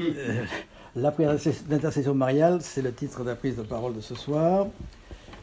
[0.00, 0.44] Euh,
[0.94, 1.36] la prière
[1.66, 4.66] d'intercession mariale, c'est le titre de la prise de parole de ce soir.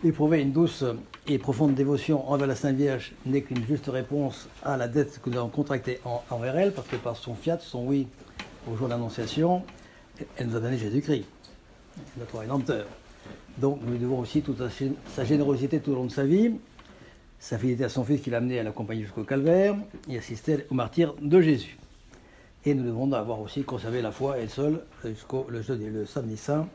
[0.03, 0.83] Éprouver une douce
[1.27, 5.29] et profonde dévotion envers la Sainte Vierge n'est qu'une juste réponse à la dette que
[5.29, 5.99] nous avons contractée
[6.29, 8.07] envers elle, parce que par son fiat, son oui
[8.71, 9.63] au jour d'annonciation,
[10.37, 11.25] elle nous a donné Jésus-Christ,
[12.17, 12.85] notre rédempteur.
[13.57, 14.61] Donc nous lui devons aussi toute
[15.15, 16.51] sa générosité tout au long de sa vie,
[17.39, 19.75] sa fidélité à son fils qui l'a amené à l'accompagner jusqu'au calvaire
[20.09, 21.77] et assister au martyr de Jésus.
[22.65, 26.67] Et nous devons avoir aussi conservé la foi elle seule jusqu'au le, le samedi saint,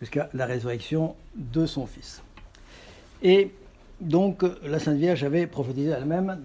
[0.00, 2.22] jusqu'à la résurrection de son fils.
[3.22, 3.50] Et
[4.00, 6.38] donc la Sainte Vierge avait prophétisé elle-même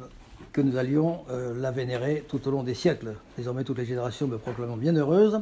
[0.51, 3.15] que nous allions euh, la vénérer tout au long des siècles.
[3.37, 5.39] Désormais, toutes les générations me proclamant bien heureuse.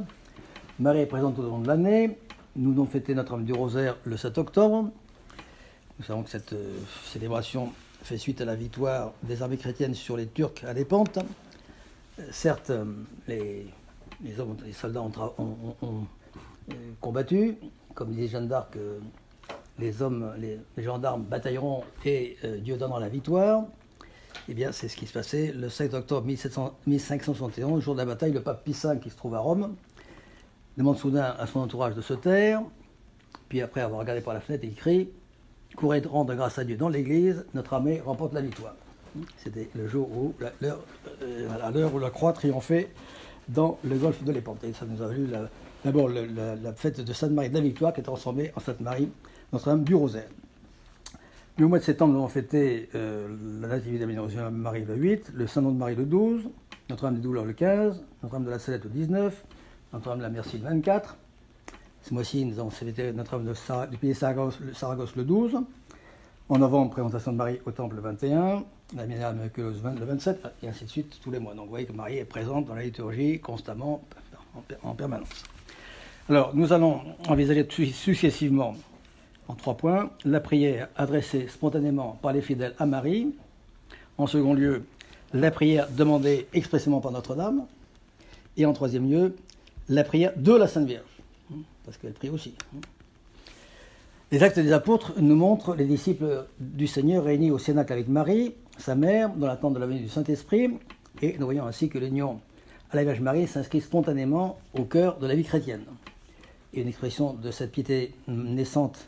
[0.79, 2.17] Marie est présente tout au long de l'année.
[2.55, 4.89] Nous avons fêté Notre-Dame du Rosaire le 7 octobre.
[5.97, 7.71] Nous savons que cette euh, célébration
[8.03, 11.19] fait suite à la victoire des armées chrétiennes sur les Turcs à Lépante.
[12.19, 12.71] Euh, certes,
[13.27, 13.67] les,
[14.39, 16.05] hommes, les soldats ont,
[17.01, 17.57] combattu,
[17.95, 18.77] comme disait Jeanne d'Arc,
[19.79, 23.63] les hommes, les, gendarmes batailleront et Dieu donnera la victoire.
[24.47, 28.31] Eh bien, c'est ce qui se passait le 7 octobre 1571, jour de la bataille.
[28.31, 29.75] Le pape Pie V, qui se trouve à Rome,
[30.77, 32.61] demande soudain à son entourage de se taire.
[33.47, 35.09] Puis, après avoir regardé par la fenêtre, il crie
[35.75, 38.75] Courez rendre grâce à Dieu dans l'église, notre armée remporte la victoire.
[39.37, 42.89] C'était le jour où, euh, à l'heure où la croix triomphait
[43.47, 44.59] dans le golfe de l'Épante.
[44.73, 45.27] Ça nous a valu
[45.83, 49.09] d'abord la, fête de Sainte-Marie de la Victoire, qui est transformée en Sainte-Marie,
[49.51, 50.29] Notre-Dame du Rosaire.
[51.57, 53.27] Le mois de septembre, nous avons fêté euh,
[53.61, 56.43] la Nativité de Marie le 8, le Saint-Nom de Marie le 12,
[56.89, 59.45] Notre-Dame des Douleurs le 15, Notre-Dame de la Salette le 19,
[59.91, 61.17] Notre-Dame de la Merci le 24.
[62.01, 63.53] Ce mois-ci, nous avons fêté Notre-Dame
[63.91, 65.59] du Pays Saragosse, le 12.
[66.47, 68.63] En novembre, présentation de Marie au Temple le 21,
[68.95, 71.53] la Minerale miraculeuse le 27, et ainsi de suite tous les mois.
[71.53, 74.01] Donc vous voyez que Marie est présente dans la liturgie constamment,
[74.83, 75.43] en permanence.
[76.27, 78.75] Alors, nous allons envisager successivement
[79.47, 80.11] en trois points.
[80.25, 83.33] La prière adressée spontanément par les fidèles à Marie.
[84.17, 84.85] En second lieu,
[85.33, 87.65] la prière demandée expressément par Notre-Dame.
[88.57, 89.35] Et en troisième lieu,
[89.87, 91.21] la prière de la Sainte Vierge,
[91.85, 92.53] parce qu'elle prie aussi.
[94.31, 98.53] Les actes des apôtres nous montrent les disciples du Seigneur réunis au Cénacle avec Marie,
[98.77, 100.77] sa mère, dans l'attente de la venue du Saint-Esprit,
[101.21, 102.39] et nous voyons ainsi que l'union
[102.91, 105.83] à la Vierge Marie s'inscrit spontanément au cœur de la vie chrétienne.
[106.73, 109.07] Et une expression de cette piété naissante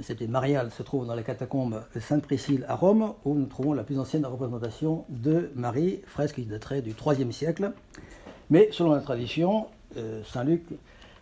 [0.00, 3.84] c'était mariale se trouve dans les catacombes de Sainte-Priscille à Rome, où nous trouvons la
[3.84, 7.72] plus ancienne représentation de Marie, fresque qui daterait du IIIe siècle.
[8.50, 9.66] Mais selon la tradition,
[9.96, 10.64] euh, Saint Luc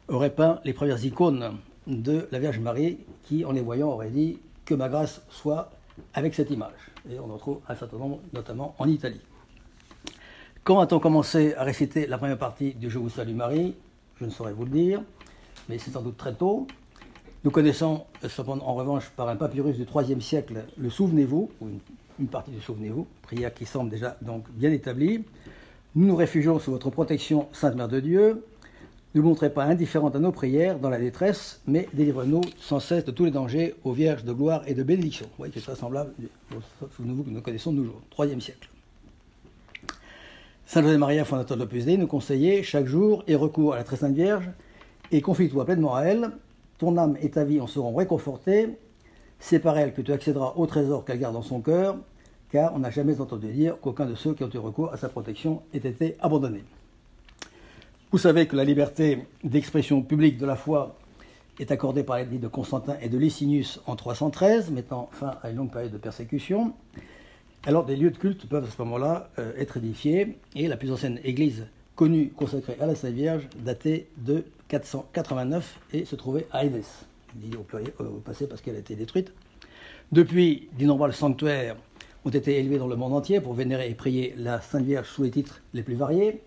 [0.08, 4.38] aurait peint les premières icônes de la Vierge Marie, qui, en les voyant, aurait dit
[4.64, 5.70] que ma grâce soit
[6.14, 6.90] avec cette image.
[7.10, 9.20] Et on en trouve un certain nombre, notamment en Italie.
[10.64, 13.74] Quand a-t-on commencé à réciter la première partie du Je vous salue Marie?
[14.20, 15.02] Je ne saurais vous le dire,
[15.68, 16.68] mais c'est sans doute très tôt.
[17.44, 21.68] Nous connaissons cependant en revanche par un papyrus du IIIe siècle le Souvenez-vous, ou
[22.20, 25.24] une, partie du Souvenez-vous, prière qui semble déjà donc bien établie.
[25.96, 28.44] Nous nous réfugions sous votre protection, Sainte Mère de Dieu.
[29.14, 33.10] Ne montrez pas indifférente à nos prières dans la détresse, mais délivre-nous sans cesse de
[33.10, 35.26] tous les dangers aux Vierges de gloire et de bénédiction.
[35.26, 36.12] Vous voyez, c'est très semblable
[36.50, 38.70] au que nous connaissons toujours, IIIe siècle.
[40.64, 43.96] Saint José Maria, fondateur de l'Opus nous conseillait chaque jour et recours à la très
[43.96, 44.48] sainte Vierge
[45.10, 46.30] et confie-toi pleinement à elle,
[46.78, 48.70] ton âme et ta vie en seront réconfortés.
[49.38, 51.98] C'est par elle que tu accéderas au trésor qu'elle garde dans son cœur,
[52.50, 55.10] car on n'a jamais entendu dire qu'aucun de ceux qui ont eu recours à sa
[55.10, 56.64] protection ait été abandonné.
[58.12, 60.98] Vous savez que la liberté d'expression publique de la foi
[61.58, 65.56] est accordée par l'édit de Constantin et de Licinius en 313, mettant fin à une
[65.56, 66.74] longue période de persécution.
[67.64, 70.92] Alors des lieux de culte peuvent à ce moment-là euh, être édifiés, et la plus
[70.92, 76.66] ancienne église connue consacrée à la Sainte Vierge datait de 489 et se trouvait à
[76.66, 77.06] Édesse,
[77.36, 77.64] dit au,
[78.04, 79.32] au passé parce qu'elle a été détruite.
[80.12, 81.76] Depuis, d'innombrables sanctuaires
[82.26, 85.22] ont été élevés dans le monde entier pour vénérer et prier la Sainte Vierge sous
[85.22, 86.42] les titres les plus variés,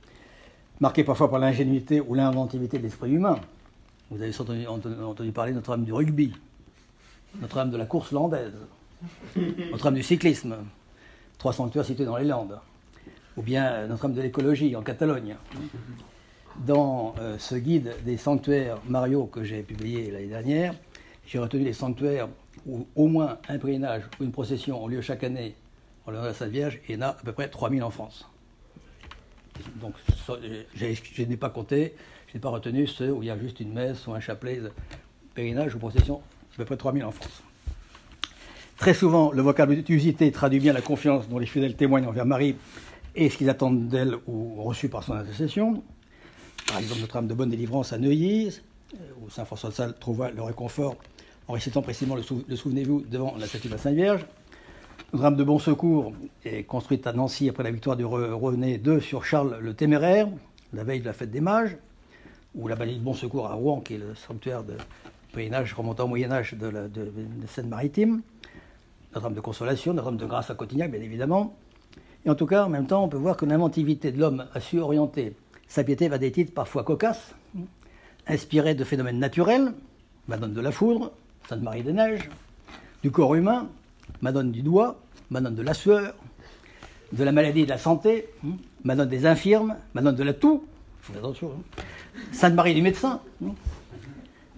[0.80, 3.40] marqués parfois par l'ingénuité ou l'inventivité de l'esprit humain.
[4.12, 6.34] Vous avez entendu, parler de Notre-Dame du rugby,
[7.42, 8.54] Notre-Dame de la course landaise,
[9.72, 10.56] Notre-Dame du cyclisme,
[11.38, 12.60] trois sanctuaires situés dans les Landes,
[13.36, 15.36] ou bien Notre-Dame de l'écologie en Catalogne
[16.66, 20.74] dans euh, ce guide des sanctuaires Mario que j'ai publié l'année dernière,
[21.28, 22.30] j'ai retenu les sanctuaires
[22.66, 25.56] où au moins un pèlerinage ou une procession ont lieu chaque année
[26.06, 27.84] en l'honneur de la Sainte Vierge, et il y en a à peu près 3000
[27.84, 28.30] en France.
[29.82, 29.94] Donc
[30.76, 31.96] je n'ai pas compté,
[32.28, 34.58] je n'ai pas retenu ceux où il y a juste une messe ou un chapelet,
[34.58, 34.72] de
[35.34, 36.22] pèlerinage ou procession,
[36.54, 37.44] à peu près 3000 en France.
[38.78, 42.56] Très souvent, le vocable d'usité traduit bien la confiance dont les fidèles témoignent envers Marie
[43.16, 45.82] et ce qu'ils attendent d'elle ou reçu par son intercession.
[46.68, 48.60] Par exemple, Notre-Dame de Bonne Délivrance à Neuilly,
[49.22, 50.96] où Saint François de Sales trouva le réconfort
[51.48, 54.26] en récitant précisément le, Souvenez-vous devant la statue de la Sainte Vierge.
[55.14, 56.14] Notre-Dame de Bon Secours
[56.44, 60.28] est construite à Nancy après la victoire du René II sur Charles le Téméraire,
[60.74, 61.78] la veille de la fête des Mages,
[62.54, 64.74] ou la Belle de Bon Secours à Rouen, qui est le sanctuaire de
[65.34, 66.88] Moyen-Âge remontant au Moyen-Âge de la
[67.48, 68.22] Seine-Maritime.
[69.14, 71.56] Notre-Dame de Consolation, Notre-Dame de Grâce à Cotignac, bien évidemment.
[72.26, 74.60] Et en tout cas, en même temps, on peut voir que l'inventivité de l'homme a
[74.60, 75.36] su orienter
[75.68, 77.36] sa piété vers des titres parfois cocasses,
[78.28, 79.74] inspirés de phénomènes naturels,
[80.28, 81.12] Madone de la Foudre,
[81.48, 82.30] Sainte Marie des Neiges,
[83.04, 83.70] du corps humain,
[84.26, 85.00] Madone du doigt,
[85.30, 86.16] Madone de la sueur,
[87.12, 88.28] de la maladie et de la santé,
[88.84, 90.66] Madone des infirmes, Madone de la toux,
[91.14, 91.50] hein.
[92.32, 93.54] Sainte Marie du médecin, hein.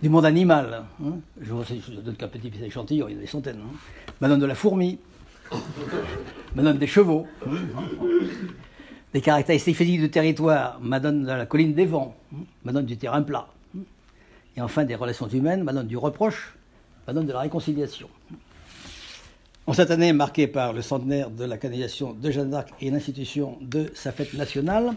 [0.02, 0.86] du monde animal.
[1.04, 1.16] Hein.
[1.42, 1.66] Je vous
[2.02, 3.60] donne qu'un petit échantillon, il y en a des centaines.
[4.22, 5.00] Madone de la fourmi,
[6.56, 7.28] Madone des chevaux,
[9.14, 12.16] des caractéristiques physiques du territoire, Madone de la colline des vents,
[12.64, 13.50] Madone du terrain plat.
[14.56, 16.56] Et enfin des relations humaines, Madone du reproche,
[17.06, 18.08] Madone de la réconciliation.
[19.70, 23.58] En cette année marquée par le centenaire de la canalisation de Jeanne d'Arc et l'institution
[23.60, 24.94] de sa fête nationale,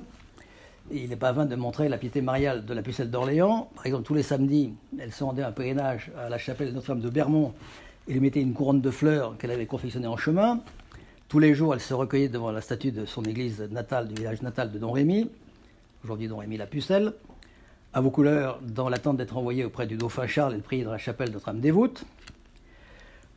[0.92, 3.68] il n'est pas vain de montrer la piété mariale de la pucelle d'Orléans.
[3.74, 7.10] Par exemple, tous les samedis, elle se rendait un pèlerinage à la chapelle Notre-Dame de
[7.10, 7.52] Bermont
[8.06, 10.60] et lui mettait une couronne de fleurs qu'elle avait confectionnée en chemin.
[11.26, 14.40] Tous les jours, elle se recueillait devant la statue de son église natale, du village
[14.40, 15.28] natal de Don Rémy,
[16.04, 17.12] aujourd'hui Don Rémy la Pucelle.
[17.92, 20.98] À vos couleurs, dans l'attente d'être envoyée auprès du dauphin Charles, elle priait dans la
[20.98, 22.04] chapelle de Notre-Dame des Voûtes.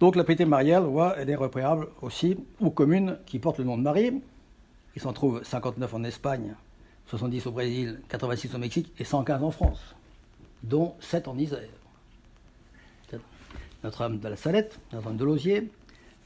[0.04, 0.84] Donc la piété mariale,
[1.16, 4.22] elle est repérable aussi aux communes qui portent le nom de Marie.
[4.98, 6.56] Il s'en trouve 59 en Espagne,
[7.06, 9.96] 70 au Brésil, 86 au Mexique et 115 en France,
[10.62, 11.70] dont 7 en Isère.
[13.86, 15.72] Notre-Dame de la Salette, Notre-Dame de Lausier,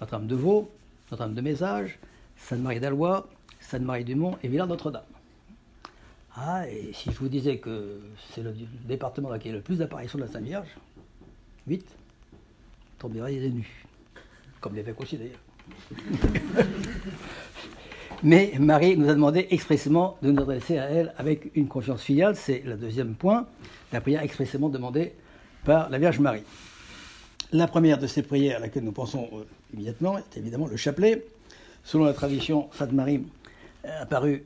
[0.01, 0.71] Notre-Dame de Vaux,
[1.11, 1.99] Notre-Dame de Mézage,
[2.35, 3.29] Sainte-Marie d'Allois,
[3.59, 5.03] Sainte-Marie-du-Mont et Villars-Notre-Dame.
[6.35, 7.99] Ah, et si je vous disais que
[8.33, 10.75] c'est le département qui a le plus d'apparitions de la Sainte Vierge,
[11.67, 11.96] 8,
[12.99, 13.85] tomberait des nus.
[14.59, 15.39] Comme l'évêque aussi d'ailleurs.
[18.23, 22.35] Mais Marie nous a demandé expressément de nous adresser à elle avec une confiance filiale.
[22.35, 23.45] C'est le deuxième point,
[23.93, 25.13] la prière expressément demandée
[25.63, 26.43] par la Vierge Marie.
[27.51, 31.25] La première de ces prières à laquelle nous pensons euh, immédiatement est évidemment le chapelet.
[31.83, 33.23] Selon la tradition, Sainte Marie
[34.01, 34.43] apparut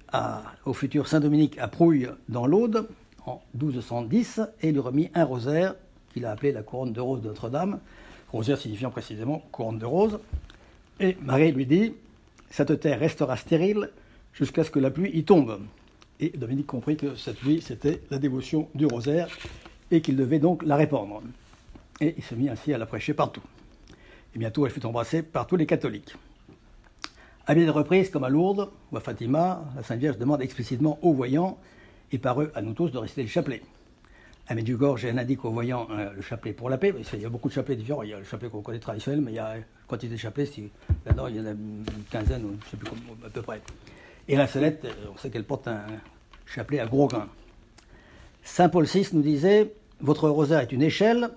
[0.66, 2.88] au futur Saint Dominique à Prouille dans l'Aude
[3.26, 5.76] en 1210 et lui remit un rosaire
[6.14, 7.80] qu'il a appelé la couronne de rose de Notre-Dame,
[8.32, 10.20] rosaire signifiant précisément couronne de rose.
[11.00, 11.94] Et Marie lui dit
[12.50, 13.90] Cette terre restera stérile
[14.34, 15.60] jusqu'à ce que la pluie y tombe.
[16.20, 19.28] Et Dominique comprit que cette pluie, c'était la dévotion du rosaire
[19.90, 21.22] et qu'il devait donc la répandre
[22.02, 23.44] et il se mit ainsi à la prêcher partout.
[24.36, 26.16] Et bientôt, elle fut embrassée par tous les catholiques.
[27.46, 31.00] À bien des reprises, comme à Lourdes ou à Fatima, la Sainte Vierge demande explicitement
[31.02, 31.58] aux voyants
[32.12, 33.62] et par eux à nous tous de réciter le chapelet.
[34.52, 36.94] À Medjugorje, elle indique aux voyants euh, le chapelet pour la paix.
[37.14, 38.04] Il y a beaucoup de chapelets différents.
[38.04, 40.20] Il y a le chapelet qu'on connaît traditionnel, mais il y a une quantité de
[40.20, 40.50] chapelets.
[41.06, 42.92] Là-dedans, il y en a une quinzaine, ou je ne sais plus
[43.26, 43.62] à peu près.
[44.28, 45.86] Et la Salette, euh, on sait qu'elle porte un
[46.46, 47.30] chapelet à gros grains.
[48.44, 51.30] Saint Paul VI nous disait Votre rosaire est une échelle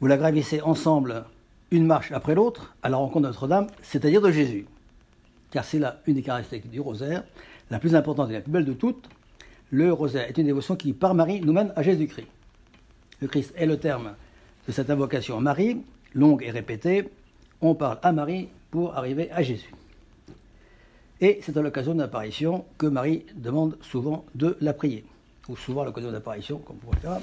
[0.00, 1.24] vous la gravissez ensemble
[1.72, 4.66] une marche après l'autre à la rencontre de Notre-Dame, c'est-à-dire de Jésus.
[5.50, 7.24] Car c'est là une des caractéristiques du rosaire,
[7.68, 9.08] la plus importante et la plus belle de toutes.
[9.70, 12.26] Le rosaire est une dévotion qui, par Marie, nous mène à Jésus-Christ.
[13.20, 14.14] Le Christ est le terme
[14.66, 15.82] de cette invocation à Marie,
[16.14, 17.08] longue et répétée.
[17.60, 19.72] On parle à Marie pour arriver à Jésus.
[21.20, 25.04] Et c'est à l'occasion d'une apparition que Marie demande souvent de la prier,
[25.48, 27.18] ou souvent à l'occasion d'apparition, comme vous pouvez faire.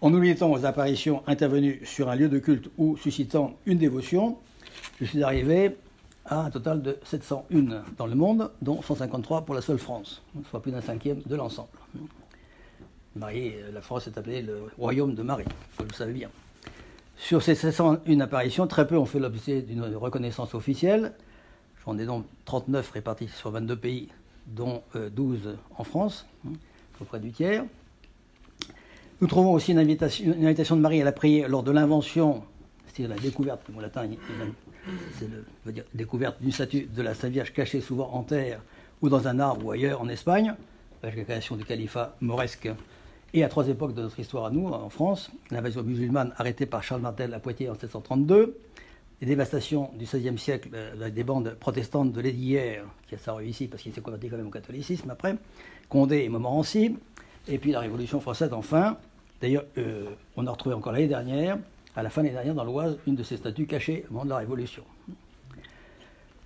[0.00, 4.36] En nous limitant aux apparitions intervenues sur un lieu de culte ou suscitant une dévotion,
[5.00, 5.76] je suis arrivé
[6.26, 10.62] à un total de 701 dans le monde, dont 153 pour la seule France, soit
[10.62, 11.68] plus d'un cinquième de l'ensemble.
[13.16, 15.44] Marie, la France est appelée le royaume de Marie,
[15.78, 16.30] vous le savez bien.
[17.16, 21.12] Sur ces 701 apparitions, très peu ont fait l'objet d'une reconnaissance officielle.
[21.84, 24.08] J'en ai donc 39 répartis sur 22 pays,
[24.46, 27.64] dont 12 euh, en France, à peu près du tiers.
[29.20, 32.42] Nous trouvons aussi une invitation, de Marie à la prière lors de l'invention,
[32.94, 34.08] c'est-à-dire la découverte, le mot latin,
[35.18, 35.28] c'est
[35.66, 38.60] la découverte d'une statue de la Sainte Vierge cachée souvent en terre
[39.02, 40.54] ou dans un arbre ou ailleurs en Espagne,
[41.02, 42.68] avec la création du califat mauresque.
[43.32, 46.84] Et à trois époques de notre histoire à nous, en France, l'invasion musulmane arrêtée par
[46.84, 48.56] Charles Martel à Poitiers en 1732,
[49.20, 53.66] les dévastations du XVIe siècle euh, des bandes protestantes de l'Hédière, qui a sa ici
[53.66, 55.34] parce qu'il s'est converti quand même au catholicisme après,
[55.88, 56.96] Condé et Montmorency,
[57.48, 58.96] et puis la Révolution française, enfin.
[59.40, 61.58] D'ailleurs, euh, on a retrouvé encore l'année dernière,
[61.96, 64.24] à la fin de l'année dernière, dans l'Oise, une de ces statues cachées au moment
[64.24, 64.82] de la Révolution.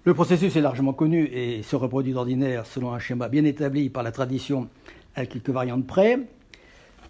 [0.05, 4.03] Le processus est largement connu et se reproduit d'ordinaire selon un schéma bien établi par
[4.03, 4.69] la tradition
[5.15, 6.19] avec quelques variantes près.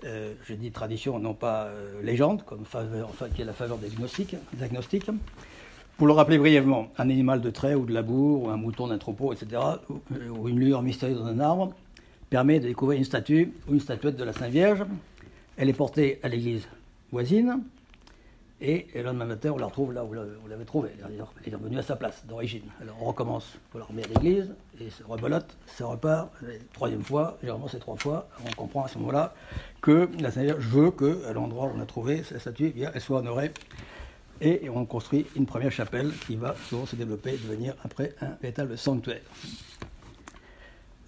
[0.04, 3.88] euh, je dis tradition, non pas euh, légende, comme enfin, qui est la faveur des
[3.88, 4.36] agnostiques,
[5.96, 8.98] Pour le rappeler brièvement, un animal de trait ou de labour, ou un mouton d'un
[8.98, 11.74] troupeau, etc., ou, une lueur mystérieuse dans un arbre,
[12.30, 14.84] permet de découvrir une statue ou une statuette de la Sainte Vierge.
[15.56, 16.68] Elle est portée à l'église
[17.10, 17.60] voisine,
[18.60, 20.90] et, le lendemain matin, on la retrouve là où vous l'avez trouvée.
[21.06, 22.64] Elle est revenue à sa place d'origine.
[22.80, 26.30] Alors on recommence, on la remet à l'église, et se rebelote, ça repart.
[26.72, 28.28] troisième fois, généralement c'est trois fois.
[28.44, 29.34] On comprend à ce moment-là
[29.80, 33.18] que la Sainte veut qu'à l'endroit où on a trouvé sa statue, eh elle soit
[33.18, 33.52] honorée.
[34.40, 38.36] Et on construit une première chapelle qui va souvent se développer et devenir après un
[38.40, 39.22] véritable sanctuaire.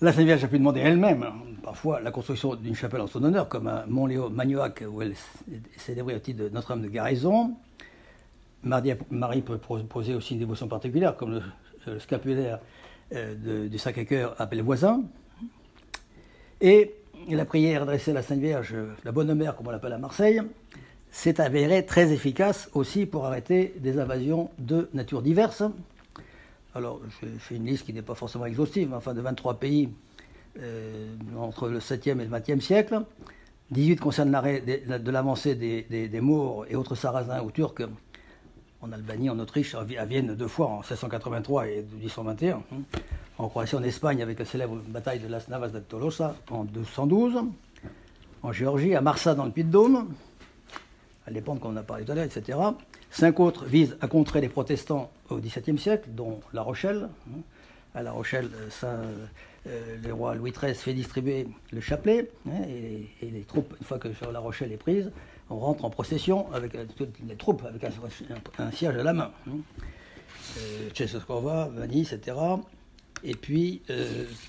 [0.02, 1.26] La Sainte Vierge a pu demander elle-même,
[1.62, 6.14] parfois, la construction d'une chapelle en son honneur, comme à Montléo-Magnoac, où elle est célébrée
[6.14, 7.54] au titre de Notre-Dame de Garaison.
[8.62, 11.42] Marie, peut poser aussi une dévotion particulière, comme
[11.87, 12.61] le, scapulaire
[13.12, 15.02] euh, du Sacré-Cœur appelé voisin.
[16.62, 16.95] Et
[17.28, 20.40] la prière adressée à la Sainte Vierge, la Bonne Mère, comme on l'appelle à Marseille,
[21.11, 25.62] s'est avérée très efficace aussi pour arrêter des invasions de nature diverses,
[26.75, 29.89] alors je fais une liste qui n'est pas forcément exhaustive, mais enfin de 23 pays
[30.59, 33.03] euh, entre le 7e et le 20e siècle.
[33.71, 37.83] 18 concernent l'arrêt de, l'avancée des, des, Maures et autres Sarrasins ou Turcs
[38.83, 42.57] en Albanie, en Autriche, à Vienne deux fois en 1683 et 1821.
[42.57, 42.62] Hein.
[43.39, 47.45] En Croatie, en Espagne, avec la célèbre bataille de Las Navas de Tolosa en 1212.
[48.43, 50.09] En Géorgie, à Marsa dans le Puy-de-Dôme,
[51.27, 52.59] à l'époque qu'on a parlé tout à l'heure, etc.
[53.11, 57.09] Cinq autres visent à contrer les protestants au XVIIe siècle, dont La Rochelle.
[57.29, 57.40] Hein.
[57.95, 58.49] À La Rochelle,
[58.85, 59.26] euh,
[59.67, 63.99] euh, le roi Louis XIII fait distribuer le chapelet, hein, et, les troupes, une fois
[63.99, 65.11] que La Rochelle est prise,
[65.50, 69.33] on rentre en procession avec euh, toutes les troupes, avec un, siège à la main.
[69.49, 69.57] Hein.
[70.59, 72.37] Euh, Venise, etc.
[73.23, 73.83] Et puis,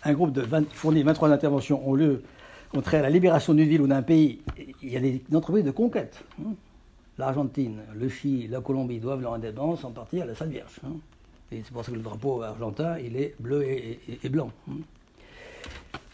[0.03, 2.23] un groupe de 20, fournit 23 interventions ont lieu
[2.69, 4.41] contre la libération d'une ville ou d'un pays.
[4.81, 6.23] Il y a des entreprises de conquête
[7.21, 10.79] l'Argentine, le Chili, la Colombie doivent leur indépendance en partie à la Sainte Vierge.
[10.85, 10.93] Hein.
[11.51, 14.51] Et c'est pour ça que le drapeau argentin, il est bleu et, blanc.
[14.69, 14.77] Hein.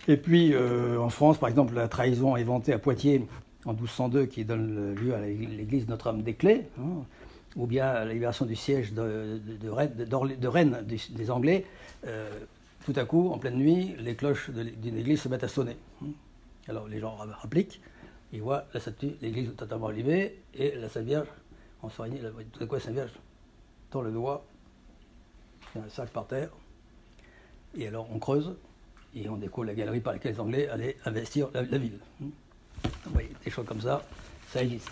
[0.08, 3.26] Et puis, euh, en France, par exemple, la trahison inventée à Poitiers
[3.66, 7.04] en 1202, qui donne lieu à l'église Notre-Dame des Clés, hein,
[7.56, 11.66] ou bien la libération du siège de, Rennes des, Anglais,
[12.06, 12.30] euh,
[12.86, 15.78] tout à coup, en pleine nuit, les cloches d'une église se mettent à sonner.
[16.68, 17.80] Alors les gens appliquent,
[18.34, 21.28] il voit la statue, l'église totalement allumée, et la Sainte Vierge
[21.82, 22.20] en soignée.
[22.26, 23.12] À coup, la Sainte Vierge
[23.90, 24.46] tend le doigt,
[25.76, 26.50] il y a un sac par terre,
[27.78, 28.56] et alors on creuse,
[29.16, 32.00] et on découvre la galerie par laquelle les Anglais allaient investir la, ville.
[32.20, 32.32] Vous
[33.14, 34.04] voyez, des choses comme ça,
[34.50, 34.92] ça existe.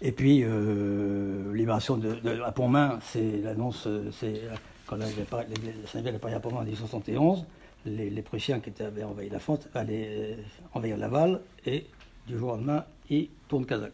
[0.00, 4.42] Et puis, euh, libération de, la Pont-Main, c'est l'annonce, c'est
[4.86, 7.44] quand la, Sainte Vierge apparaît à Pont-Main en 1871
[7.86, 10.36] les, Prussiens qui avaient envahi la France allaient euh,
[10.72, 11.86] envahir Laval et
[12.26, 13.92] du jour au lendemain, ils tournent Kazakh.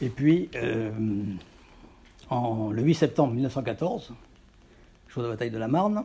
[0.00, 0.90] Et puis, euh,
[2.30, 4.12] le 8 septembre 1914,
[5.08, 6.04] jour de bataille de la Marne,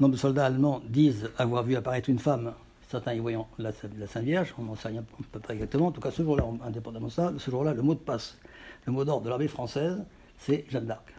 [0.00, 2.52] nombre de soldats allemands disent avoir vu apparaître une femme,
[2.88, 5.86] certains y voyant la, Sainte Vierge, on n'en sait rien, pas exactement.
[5.86, 8.38] En tout cas, ce jour-là, indépendamment de ça, ce jour-là, le mot de passe,
[8.86, 10.02] le mot d'ordre de l'armée française,
[10.38, 11.14] c'est Jeanne d'Arc.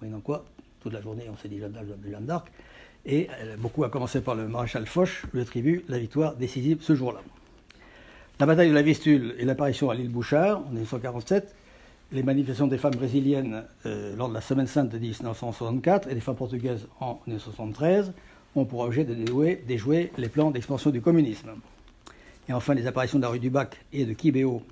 [0.00, 0.44] Voyez quoi
[0.80, 2.50] Toute la journée, on s'est dit Jeanne d'Arc.
[3.06, 3.28] Et
[3.58, 7.20] beaucoup, a commencé par le maréchal Foch, lui attribue la victoire décisive ce jour-là.
[8.38, 11.54] La bataille de la Vistule et l'apparition à l'île Bouchard en 1947,
[12.12, 16.20] les manifestations des femmes brésiliennes euh, lors de la Semaine Sainte de 1964 et des
[16.20, 18.12] femmes portugaises en 1973
[18.56, 21.50] ont pour objet de déjouer, les plans d'expansion du communisme.
[22.48, 24.62] Et enfin, les apparitions de la rue du Bac et de Kibéo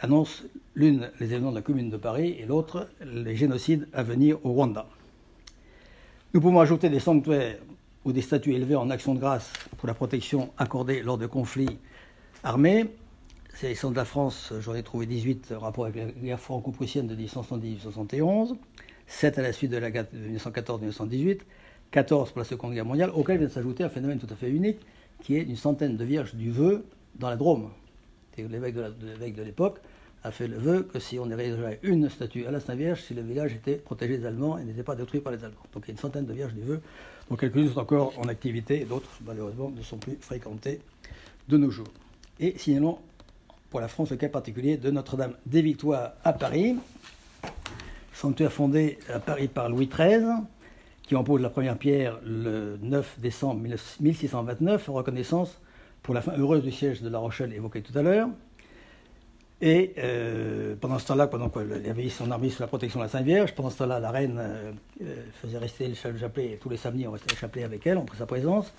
[0.00, 0.42] annoncent
[0.74, 4.52] l'une les événements de la Commune de Paris et l'autre les génocides à venir au
[4.52, 4.86] Rwanda.
[6.34, 7.58] Nous pouvons ajouter des sanctuaires
[8.06, 11.78] ou des statues élevées en action de grâce pour la protection accordée lors de conflits
[12.42, 12.86] armés.
[13.52, 17.06] C'est centres de la France, j'en ai trouvé 18 en rapport avec la guerre franco-prussienne
[17.06, 18.56] de 1970-1971,
[19.06, 21.40] 7 à la suite de la guerre de 1914-1918,
[21.90, 24.78] 14 pour la Seconde Guerre mondiale, auquel vient s'ajouter un phénomène tout à fait unique,
[25.20, 26.86] qui est une centaine de vierges du vœu
[27.16, 27.68] dans la Drôme.
[28.38, 29.80] L'évêque de l'époque
[30.24, 33.14] a fait le vœu que si on érigerait une statue à la Sainte Vierge, si
[33.14, 35.56] le village était protégé des Allemands et n'était pas détruit par les Allemands.
[35.72, 36.80] Donc il y a une centaine de vierges du vœu,
[37.28, 40.80] dont quelques-unes sont encore en activité d'autres, malheureusement, ne sont plus fréquentées
[41.48, 41.88] de nos jours.
[42.38, 42.98] Et signalons
[43.70, 46.76] pour la France le cas particulier de Notre-Dame des Victoires à Paris,
[48.12, 50.44] sanctuaire fondé à Paris par Louis XIII,
[51.02, 53.60] qui en la première pierre le 9 décembre
[54.00, 55.58] 1629, en reconnaissance
[56.02, 58.28] pour la fin heureuse du siège de La Rochelle évoqué tout à l'heure.
[59.64, 63.04] Et euh, pendant ce temps-là, pendant qu'il y avait son armée sous la protection de
[63.04, 66.56] la Sainte Vierge, pendant ce temps-là, la reine euh, euh, faisait rester le chapelet, et
[66.56, 68.74] tous les samedis, on restait le chapelet avec elle, en sa présence.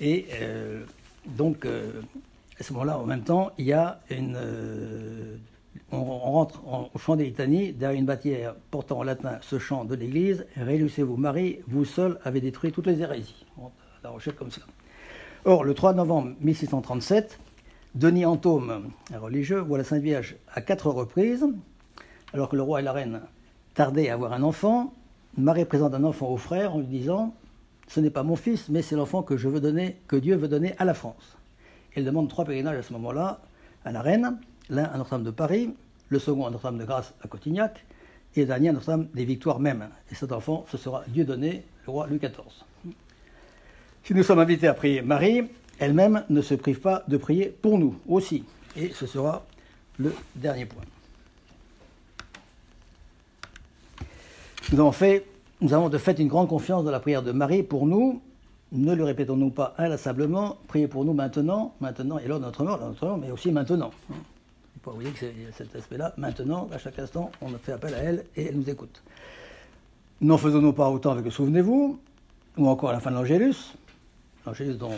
[0.00, 0.26] Et
[1.26, 4.36] Donc, à ce moment-là, en même temps, il y a une.
[5.92, 6.62] on, rentre
[6.94, 11.16] au chant des litanies, derrière une bâtière portant en latin ce chant de l'Église Réjouissez-vous,
[11.16, 13.44] Marie, vous seul avez détruit toutes les hérésies.
[14.02, 14.62] la Rochelle comme ça.
[15.44, 17.38] Or, le 3 novembre 1637,
[17.98, 21.44] Denis Antôme, un religieux, voit la Sainte Vierge à quatre reprises,
[22.32, 23.22] alors que le roi et la reine
[23.74, 24.94] tardaient à avoir un enfant.
[25.36, 27.34] Marie présente un enfant au frère en lui disant
[27.88, 30.46] Ce n'est pas mon fils, mais c'est l'enfant que je veux donner, que Dieu veut
[30.46, 31.36] donner à la France.
[31.92, 33.40] Elle demande trois pèlerinages à ce moment-là
[33.84, 34.38] à la reine,
[34.70, 35.74] l'un à Notre-Dame de Paris,
[36.08, 37.84] le second à Notre-Dame de Grâce à Cotignac,
[38.36, 39.88] et le dernier à Notre-Dame des Victoires même.
[40.12, 42.94] Et cet enfant, ce sera Dieu donné, le roi Louis XIV.
[44.04, 47.78] Si nous sommes invités à prier Marie, elle-même ne se prive pas de prier pour
[47.78, 48.44] nous aussi.
[48.76, 49.44] Et ce sera
[49.98, 50.82] le dernier point.
[54.70, 58.20] Nous avons, de fait une grande confiance dans la prière de Marie pour nous.
[58.70, 62.78] Ne le répétons-nous pas inlassablement, priez pour nous maintenant, maintenant et lors de notre mort,
[62.78, 63.90] notre mort mais aussi maintenant.
[64.84, 68.24] Vous voyez que c'est cet aspect-là, maintenant, à chaque instant, on fait appel à elle
[68.36, 69.02] et elle nous écoute.
[70.20, 71.98] N'en faisons-nous pas autant avec le souvenez-vous,
[72.56, 73.74] ou encore à la fin de l'Angélus,
[74.46, 74.90] l'Angélus dont,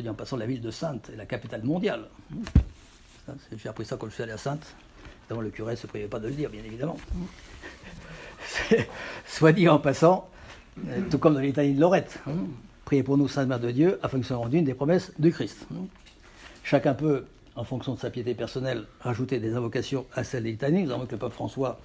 [0.00, 2.08] se dit en passant, la ville de Sainte est la capitale mondiale.
[3.56, 4.74] J'ai appris ça quand je suis allé à Sainte.
[5.24, 6.96] Évidemment, le curé ne se privait pas de le dire, bien évidemment.
[9.26, 10.28] Soit dit en passant,
[11.10, 12.18] tout comme dans l'Italie de Lorette.
[12.84, 15.66] Priez pour nous, Sainte Mère de Dieu, afin que rendue une des promesses de Christ.
[16.64, 20.84] Chacun peut, en fonction de sa piété personnelle, rajouter des invocations à celle des litanies.
[20.84, 21.78] Nous avons que le pape François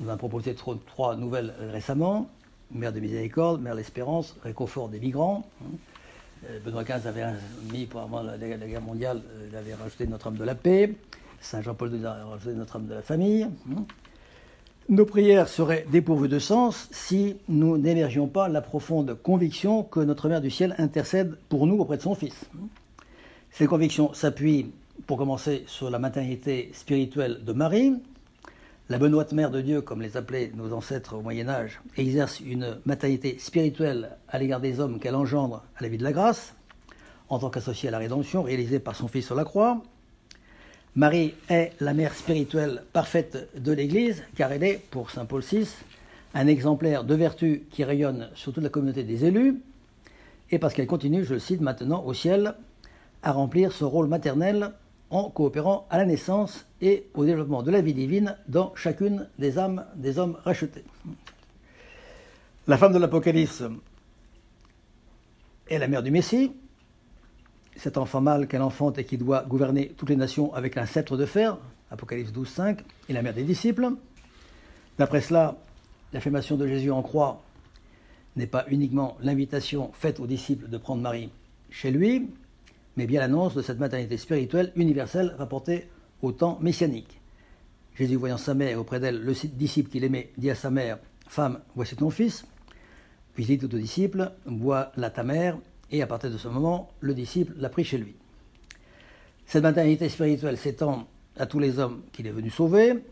[0.00, 2.28] nous a proposé trois nouvelles récemment.
[2.72, 5.48] Mère de miséricorde, Mère de l'espérance, réconfort des migrants.
[6.48, 7.26] Euh, Benoît XV avait
[7.72, 10.94] mis, pendant la, guerre mondiale, euh, il avait rajouté Notre-Dame de la paix.
[11.40, 13.42] Saint Jean-Paul II a rajouté Notre-Dame de la famille.
[13.44, 13.84] Hein.
[14.88, 20.28] Nos prières seraient dépourvues de sens si nous n'émergions pas la profonde conviction que notre
[20.28, 22.46] Mère du Ciel intercède pour nous auprès de son Fils.
[23.50, 24.72] Ces convictions s'appuient,
[25.06, 27.94] pour commencer, sur la maternité spirituelle de Marie,
[28.90, 32.80] la Benoîte Mère de Dieu, comme les appelaient nos ancêtres au Moyen Âge, exerce une
[32.84, 36.56] maternité spirituelle à l'égard des hommes qu'elle engendre à la vie de la grâce,
[37.28, 39.80] en tant qu'associée à la rédemption réalisée par son Fils sur la croix.
[40.96, 45.68] Marie est la mère spirituelle parfaite de l'Église, car elle est, pour Saint Paul VI,
[46.34, 49.62] un exemplaire de vertu qui rayonne sur toute la communauté des élus,
[50.50, 52.54] et parce qu'elle continue, je le cite maintenant, au ciel,
[53.22, 54.72] à remplir ce rôle maternel
[55.10, 59.58] en coopérant à la naissance et au développement de la vie divine dans chacune des
[59.58, 60.84] âmes des hommes rachetés.
[62.66, 63.64] La femme de l'Apocalypse
[65.68, 66.52] est la mère du Messie,
[67.76, 71.16] cet enfant mâle qu'elle enfante et qui doit gouverner toutes les nations avec un sceptre
[71.16, 71.58] de fer,
[71.90, 73.88] Apocalypse 12, 5, et la mère des disciples.
[74.98, 75.56] D'après cela,
[76.12, 77.42] l'affirmation de Jésus en croix
[78.36, 81.30] n'est pas uniquement l'invitation faite aux disciples de prendre Marie
[81.70, 82.28] chez lui,
[83.00, 85.88] mais bien l'annonce de cette maternité spirituelle universelle rapportée
[86.20, 87.18] au temps messianique.
[87.94, 91.60] Jésus, voyant sa mère auprès d'elle, le disciple qu'il aimait, dit à sa mère Femme,
[91.74, 92.44] voici ton fils.
[93.32, 95.56] Puis il dit au disciple Bois la ta mère.
[95.90, 98.16] Et à partir de ce moment, le disciple l'a pris chez lui.
[99.46, 101.08] Cette maternité spirituelle s'étend
[101.38, 103.02] à tous les hommes qu'il est venu sauver.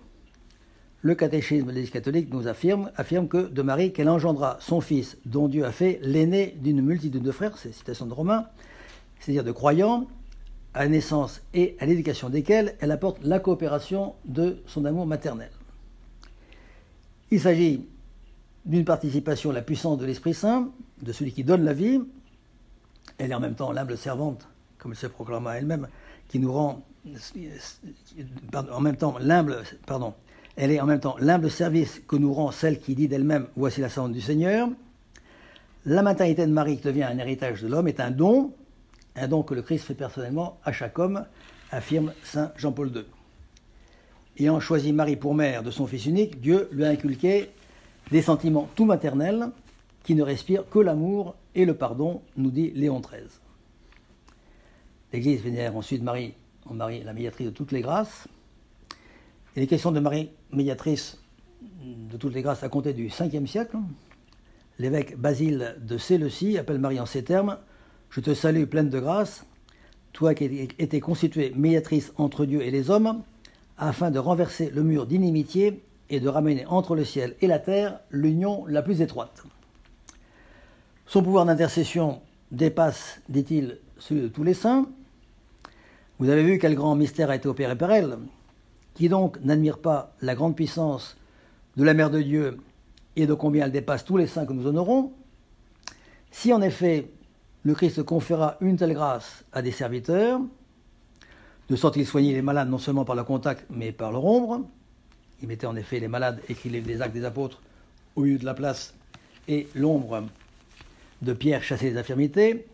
[1.00, 5.16] Le catéchisme de l'Église catholique nous affirme, affirme que de Marie qu'elle engendra son fils,
[5.24, 8.48] dont Dieu a fait l'aîné d'une multitude de frères, c'est citation de Romains,
[9.20, 10.06] c'est-à-dire de croyants,
[10.74, 15.50] à la naissance et à l'éducation desquels elle apporte la coopération de son amour maternel.
[17.30, 17.86] Il s'agit
[18.64, 20.70] d'une participation à la puissance de l'Esprit Saint,
[21.02, 22.00] de celui qui donne la vie.
[23.18, 24.46] Elle est en même temps l'humble servante,
[24.78, 25.88] comme elle se proclame elle-même,
[26.28, 26.82] qui nous rend
[28.70, 30.14] en même temps l'humble, pardon,
[30.56, 33.80] elle est en même temps l'humble service que nous rend celle qui dit d'elle-même Voici
[33.80, 34.68] la servante du Seigneur.
[35.86, 38.52] La maternité de Marie qui devient un héritage de l'homme est un don
[39.20, 41.24] un don le Christ fait personnellement à chaque homme,
[41.70, 43.04] affirme Saint Jean-Paul II.
[44.38, 47.50] Ayant choisi Marie pour mère de son Fils unique, Dieu lui a inculqué
[48.10, 49.50] des sentiments tout maternels
[50.04, 53.28] qui ne respirent que l'amour et le pardon, nous dit Léon XIII.
[55.12, 56.34] L'Église vénère ensuite Marie
[56.66, 58.28] en Marie, la médiatrice de toutes les grâces.
[59.56, 61.20] Et les questions de Marie, médiatrice
[61.82, 63.76] de toutes les grâces, à compter du 5e siècle,
[64.78, 67.58] l'évêque Basile de Séleucie appelle Marie en ces termes
[68.10, 69.44] je te salue pleine de grâce,
[70.12, 70.44] toi qui
[70.78, 73.22] étais constituée médiatrice entre Dieu et les hommes,
[73.76, 78.00] afin de renverser le mur d'inimitié et de ramener entre le ciel et la terre
[78.10, 79.44] l'union la plus étroite.
[81.06, 84.86] Son pouvoir d'intercession dépasse, dit-il, celui de tous les saints.
[86.18, 88.18] Vous avez vu quel grand mystère a été opéré par elle.
[88.94, 91.16] Qui donc n'admire pas la grande puissance
[91.76, 92.58] de la Mère de Dieu
[93.14, 95.12] et de combien elle dépasse tous les saints que nous honorons?
[96.30, 97.10] Si en effet
[97.68, 100.40] le Christ conféra une telle grâce à des serviteurs,
[101.68, 104.62] de sorte qu'il soignait les malades non seulement par le contact, mais par leur ombre.
[105.42, 107.60] Il mettait en effet les malades, écrivait les actes des apôtres
[108.16, 108.94] au lieu de la place,
[109.48, 110.24] et l'ombre
[111.20, 112.66] de Pierre chassait les infirmités,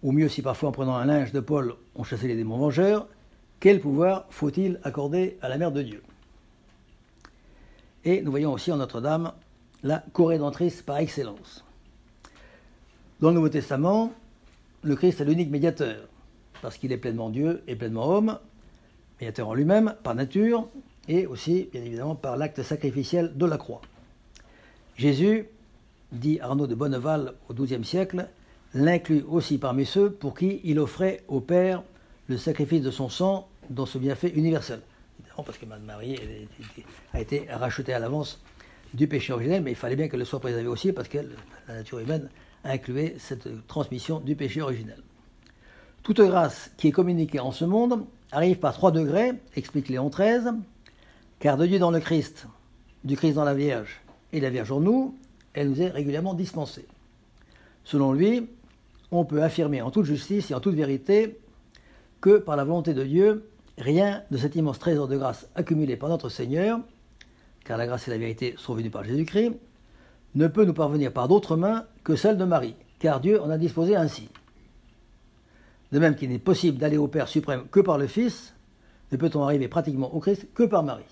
[0.00, 3.08] ou mieux si parfois en prenant un linge de Paul on chassait les démons vengeurs,
[3.58, 6.04] quel pouvoir faut-il accorder à la Mère de Dieu?
[8.04, 9.32] Et nous voyons aussi en Notre-Dame
[9.82, 11.64] la corédentrice par excellence.
[13.18, 14.12] Dans le Nouveau Testament,
[14.82, 16.08] le Christ est l'unique médiateur,
[16.62, 18.38] parce qu'il est pleinement Dieu et pleinement homme,
[19.20, 20.68] médiateur en lui-même, par nature,
[21.08, 23.80] et aussi, bien évidemment, par l'acte sacrificiel de la croix.
[24.96, 25.46] Jésus,
[26.12, 28.28] dit Arnaud de Bonneval au XIIe siècle,
[28.74, 31.82] l'inclut aussi parmi ceux pour qui il offrait au Père
[32.28, 34.80] le sacrifice de son sang dans ce bienfait universel.
[35.20, 36.18] Évidemment, parce que Marie
[37.12, 38.42] a été rachetée à l'avance
[38.94, 41.18] du péché originel, mais il fallait bien qu'elle le soit préservée aussi, parce que
[41.68, 42.28] la nature humaine
[42.64, 45.02] incluait cette transmission du péché originel.
[46.02, 50.52] Toute grâce qui est communiquée en ce monde arrive par trois degrés, explique Léon XIII,
[51.38, 52.46] car de Dieu dans le Christ,
[53.04, 54.00] du Christ dans la Vierge
[54.32, 55.16] et la Vierge en nous,
[55.54, 56.86] elle nous est régulièrement dispensée.
[57.84, 58.48] Selon lui,
[59.10, 61.38] on peut affirmer en toute justice et en toute vérité
[62.20, 66.08] que par la volonté de Dieu, rien de cet immense trésor de grâce accumulé par
[66.08, 66.80] notre Seigneur,
[67.64, 69.52] car la grâce et la vérité sont venues par Jésus-Christ,
[70.34, 73.58] ne peut nous parvenir par d'autres mains que celle de Marie, car Dieu en a
[73.58, 74.28] disposé ainsi.
[75.92, 78.54] De même qu'il n'est possible d'aller au Père suprême que par le Fils,
[79.10, 81.02] ne peut-on arriver pratiquement au Christ que par Marie.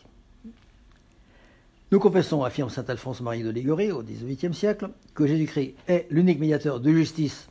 [1.90, 6.38] Nous confessons, affirme saint Alphonse Marie de Liguori au XVIIIe siècle, que Jésus-Christ est l'unique
[6.38, 7.48] médiateur de justice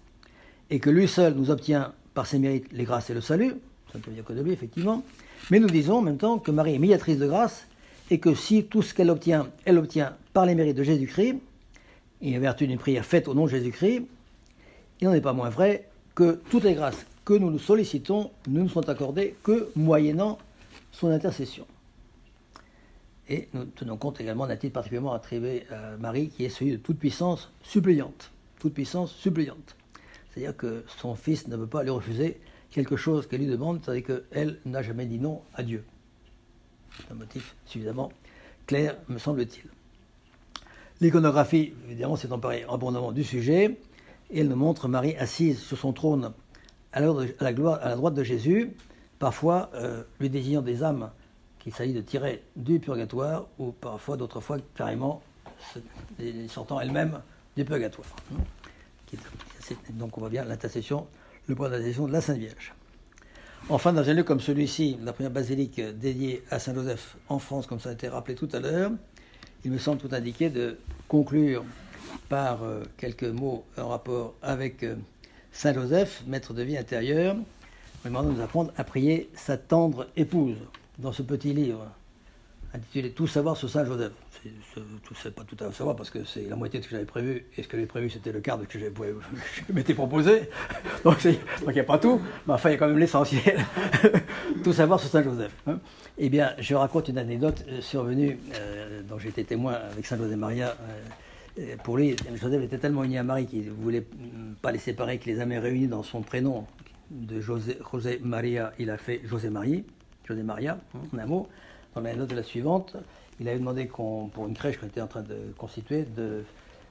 [0.70, 3.56] et que lui seul nous obtient par ses mérites les grâces et le salut.
[3.92, 5.04] Ça ne peut dire que de lui, effectivement.
[5.50, 7.66] Mais nous disons en même temps que Marie est médiatrice de grâce
[8.12, 11.38] et que si tout ce qu'elle obtient, elle l'obtient par les mérites de Jésus-Christ,
[12.22, 14.04] et en vertu d'une prière faite au nom de Jésus-Christ,
[15.00, 18.62] il n'en est pas moins vrai que toutes les grâces que nous nous sollicitons ne
[18.62, 20.40] nous sont accordées que moyennant
[20.92, 21.68] son intercession.
[23.30, 26.78] Et nous tenons compte également d'un titre particulièrement attribué à Marie, qui est celui de
[26.78, 28.32] toute puissance suppliante.
[28.60, 29.76] Toute puissance suppliante.
[30.32, 32.40] C'est-à-dire que son fils ne veut pas lui refuser
[32.72, 35.84] quelque chose qu'elle lui demande, c'est-à-dire qu'elle n'a jamais dit non à Dieu.
[36.98, 38.12] C'est un motif suffisamment
[38.66, 39.70] clair, me semble-t-il.
[41.00, 43.80] L'iconographie, évidemment, s'est emparée abondamment du sujet,
[44.32, 46.34] et elle nous montre Marie assise sur son trône
[46.92, 48.74] à la, droite de Jésus,
[49.20, 51.12] parfois euh, lui désignant des âmes
[51.60, 55.22] qu'il s'agit de tirer du purgatoire, ou parfois d'autres fois carrément
[56.48, 57.22] sortant elle-même
[57.56, 58.08] du purgatoire.
[59.92, 61.08] Donc on voit bien l'intercession,
[61.48, 62.74] le point d'intercession de la Sainte Vierge.
[63.70, 67.68] Enfin, dans un lieu comme celui-ci, la première basilique dédiée à Saint Joseph en France,
[67.68, 68.92] comme ça a été rappelé tout à l'heure,
[69.66, 71.64] il me semble tout indiqué de conclure
[72.30, 74.96] par euh, quelques mots en rapport avec euh,
[75.52, 77.36] Saint Joseph, maître de vie intérieure,
[78.06, 80.58] demandant de nous apprendre à prier sa tendre épouse
[81.00, 81.86] dans ce petit livre
[82.74, 84.12] intitulé Tout savoir sur Saint Joseph.
[85.16, 87.46] C'est pas tout à savoir parce que c'est la moitié de ce que j'avais prévu
[87.58, 88.80] et ce que j'avais prévu c'était le quart de ce que
[89.68, 90.50] je m'étais proposé.
[91.04, 91.38] Donc il
[91.74, 93.66] n'y a pas tout, mais enfin il y a quand même l'essentiel.
[94.64, 95.54] tout savoir sur Saint Joseph.
[95.68, 95.80] Hein.
[96.18, 100.36] Eh bien, je raconte une anecdote euh, survenue euh, dont été témoin avec Saint José
[100.36, 100.76] Maria.
[101.60, 104.06] Euh, pour lui, Joseph était tellement uni à Marie qu'il ne voulait
[104.62, 106.66] pas les séparer, qu'il les avait réunis dans son prénom
[107.12, 108.74] de José, José Maria.
[108.80, 109.86] Il a fait José Marie.
[110.28, 111.48] José Maria, hein, en un mot.
[111.96, 112.96] Dans la note de la suivante,
[113.40, 116.44] il avait demandé pour une crèche qu'on était en train de constituer, de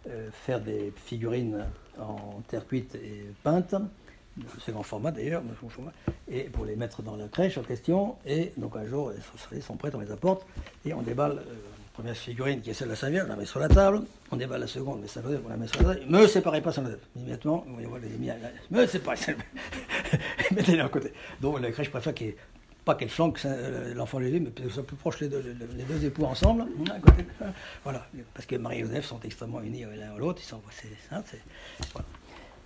[0.09, 1.65] euh, faire des figurines
[1.99, 3.75] en terre cuite et peinte,
[4.69, 5.43] grand format d'ailleurs,
[6.29, 8.17] et pour les mettre dans la crèche en question.
[8.27, 9.13] Et donc un jour,
[9.53, 10.47] ils sont prêts, on les apporte,
[10.85, 11.39] et on déballe.
[11.39, 11.55] Euh,
[11.97, 14.03] la première figurine qui est celle de Saint Vierge, on la met sur la table,
[14.31, 16.07] on déballe la seconde, mais Saint Joseph, on la met sur la table.
[16.11, 17.01] Me séparez pas Saint Joseph.
[17.17, 18.33] Immédiatement, voyez, les
[18.71, 19.17] me séparez
[20.55, 21.15] Mettez-les à côté.
[21.41, 22.37] Donc la crèche préfère qu'il y ait
[22.87, 25.43] pas qu'elle flanque euh, l'enfant Jésus, mais soit plus proche les deux,
[25.77, 26.63] les deux époux ensemble.
[26.63, 30.41] Hein, voilà, parce que Marie et Joseph sont extrêmement unis l'un à l'autre.
[31.11, 31.23] Hein,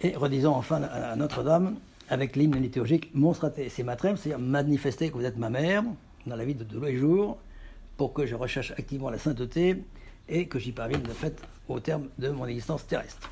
[0.02, 1.76] et redisons enfin à Notre-Dame,
[2.10, 5.84] avec l'hymne liturgique, monstrate c'est matrem, c'est-à-dire manifester que vous êtes ma mère
[6.26, 7.38] dans la vie de tous les jours,
[7.96, 9.82] pour que je recherche activement la sainteté
[10.28, 13.30] et que j'y parvienne de fait au terme de mon existence terrestre.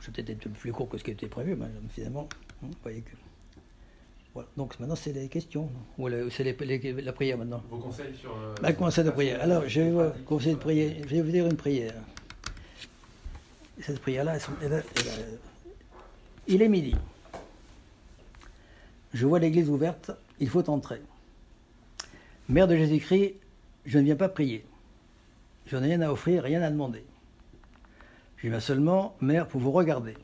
[0.00, 2.28] je vais peut-être être plus court que ce qui était prévu, mais finalement,
[2.64, 3.29] hein, vous voyez que.
[4.34, 4.48] Voilà.
[4.56, 5.68] Donc maintenant, c'est les questions.
[5.98, 7.62] Ou c'est la prière maintenant.
[7.70, 8.30] Vos conseils sur.
[8.30, 9.42] Euh, bah, conseil de prière.
[9.42, 10.94] Alors, je vais, vous, conseil de prière.
[11.02, 11.94] je vais vous dire une prière.
[13.80, 14.36] Cette prière-là,
[16.46, 16.94] il est midi.
[19.12, 21.00] Je vois l'église ouverte, il faut entrer.
[22.48, 23.34] Mère de Jésus-Christ,
[23.86, 24.64] je ne viens pas prier.
[25.66, 27.04] Je n'ai rien à offrir, rien à demander.
[28.36, 30.14] Je viens seulement, Mère, pour vous regarder.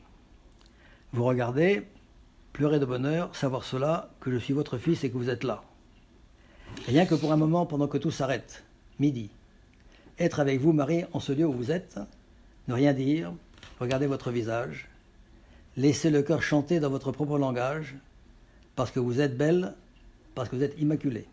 [1.13, 1.87] Vous regardez,
[2.57, 5.61] pleurez de bonheur, savoir cela, que je suis votre fils et que vous êtes là.
[6.87, 8.63] Rien que pour un moment, pendant que tout s'arrête,
[8.97, 9.29] midi.
[10.17, 11.99] Être avec vous, Marie, en ce lieu où vous êtes,
[12.67, 13.31] ne rien dire,
[13.79, 14.89] regardez votre visage,
[15.75, 17.95] laissez le cœur chanter dans votre propre langage,
[18.75, 19.75] parce que vous êtes belle,
[20.33, 21.27] parce que vous êtes immaculée,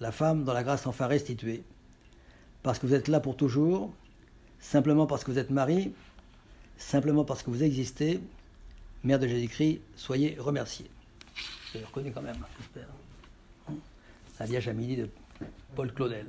[0.00, 1.62] la femme dans la grâce enfin restituée,
[2.64, 3.94] parce que vous êtes là pour toujours,
[4.58, 5.92] simplement parce que vous êtes Marie,
[6.76, 8.20] simplement parce que vous existez,
[9.06, 10.90] Mère de Jésus-Christ, soyez remerciée.
[11.36, 12.88] Vous avez reconnu quand même, j'espère.
[14.40, 15.08] La Vierge à midi de
[15.76, 16.26] Paul Claudel.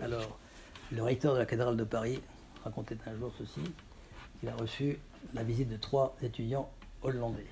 [0.00, 0.38] Alors,
[0.92, 2.22] le recteur de la cathédrale de Paris
[2.64, 3.60] racontait un jour ceci
[4.42, 4.98] il a reçu
[5.34, 6.70] la visite de trois étudiants
[7.02, 7.44] hollandais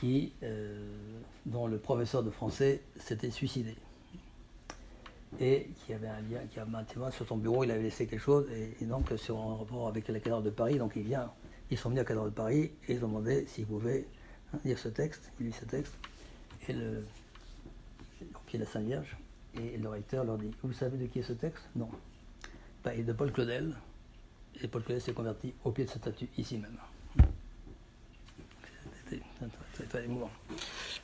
[0.00, 0.84] qui, euh,
[1.46, 3.76] dont le professeur de français s'était suicidé
[5.38, 8.20] et qui avait un lien, qui a maintenant sur son bureau, il avait laissé quelque
[8.20, 11.30] chose, et, donc sur un rapport avec la cathédrale de Paris, donc il vient,
[11.70, 14.06] ils sont venus à cathédrale de Paris et ils ont demandé s'ils pouvaient
[14.52, 15.94] hein, lire ce texte, il lit ce texte,
[16.68, 17.04] et le,
[18.34, 19.16] au pied de la Sainte Vierge,
[19.54, 21.64] et le recteur leur dit, vous savez de qui est ce texte?
[21.76, 21.88] Non.
[22.86, 23.74] Il est de Paul Claudel,
[24.62, 26.76] et Paul Claudel s'est converti au pied de cette statue ici même.
[29.06, 30.30] C'était très, émouvant.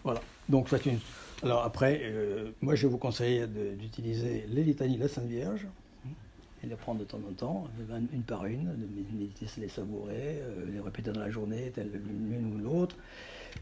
[0.03, 0.21] Voilà.
[0.49, 0.99] Donc, c'est une.
[1.43, 5.67] Alors, après, euh, moi, je vous conseille d'utiliser les litanies de la Sainte Vierge
[6.63, 7.69] et les prendre de temps en temps,
[8.13, 12.55] une par une, de méditer, les savourer, euh, les répéter dans la journée, telle l'une
[12.55, 12.97] ou l'autre.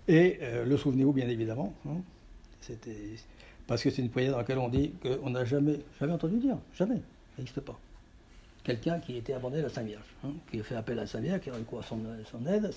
[0.07, 1.75] Et euh, le souvenez-vous, bien évidemment.
[1.87, 2.01] Hein.
[2.61, 3.17] C'était
[3.67, 6.57] parce que c'est une prière dans laquelle on dit qu'on n'a jamais, jamais entendu dire,
[6.75, 7.79] jamais, ça n'existe pas
[8.69, 11.07] quelqu'un qui était abandonné à la Sainte Vierge, hein, qui a fait appel à la
[11.07, 12.71] Sainte Vierge, qui a recours à son, aide.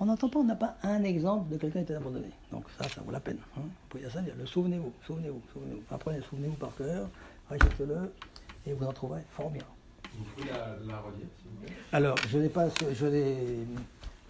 [0.00, 2.30] On n'entend pas, on n'a pas un exemple de quelqu'un qui été abandonné.
[2.50, 3.38] Donc ça, ça vaut la peine.
[3.56, 3.62] Hein.
[3.92, 5.82] Vous la Sainte Vierge, le souvenez-vous, souvenez-vous, souvenez-vous.
[5.90, 7.08] Apprenez, souvenez-vous par cœur,
[7.50, 8.12] récitez-le,
[8.66, 9.62] et vous en trouverez fort bien.
[10.16, 13.66] Vous pouvez la, la relire, s'il vous plaît Alors, je n'ai pas, je n'ai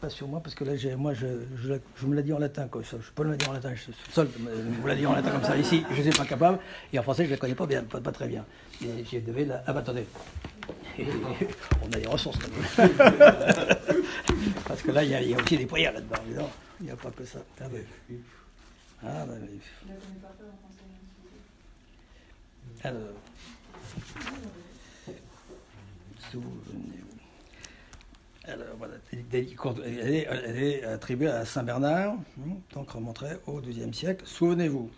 [0.01, 2.69] pas sur moi, parce que là, moi, je, je, je me l'ai dit en latin.
[2.69, 2.83] Quoi.
[2.83, 5.07] Je ne peux pas le dire en latin, je suis seul, je vous l'ai dit
[5.07, 5.57] en latin comme ça.
[5.57, 6.59] Ici, je ne suis pas capable,
[6.93, 8.45] et en français, je ne la connais pas bien, pas, pas très bien.
[8.83, 9.62] Et je devais la...
[9.67, 10.07] Ah bah attendez,
[11.83, 12.91] on a des ressources quand même.
[14.67, 16.51] Parce que là, il y, a aussi des prières là-dedans.
[16.81, 17.38] Il n'y a pas que ça.
[17.61, 17.83] Ah, ben.
[19.03, 19.38] Ah, ben,
[22.85, 23.01] Alors.
[28.46, 34.24] Elle est, attribuée à Saint Bernard, hein, donc remonterait au XIIe siècle.
[34.27, 34.90] Souvenez-vous,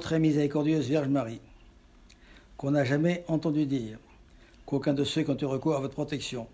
[0.00, 1.40] très miséricordieuse Vierge Marie,
[2.56, 3.98] qu'on n'a jamais entendu dire
[4.66, 6.46] qu'aucun de ceux qui ont eu recours à votre protection,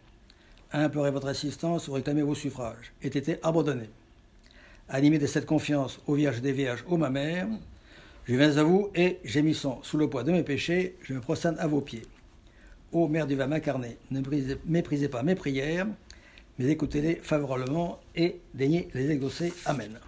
[0.70, 3.90] a imploré votre assistance ou réclamé vos suffrages, ait été abandonné.
[4.88, 7.48] Animé de cette confiance, ô Vierge des Vierges, ô ma mère,
[8.26, 11.56] je viens à vous et, gémissant sous le poids de mes péchés, je me prosterne
[11.58, 12.02] à vos pieds.
[12.92, 14.20] Ô Mère du vin incarné, ne
[14.64, 15.86] méprisez pas mes prières,
[16.58, 19.52] mais écoutez-les favorablement et daignez les exaucer.
[19.64, 19.98] Amen.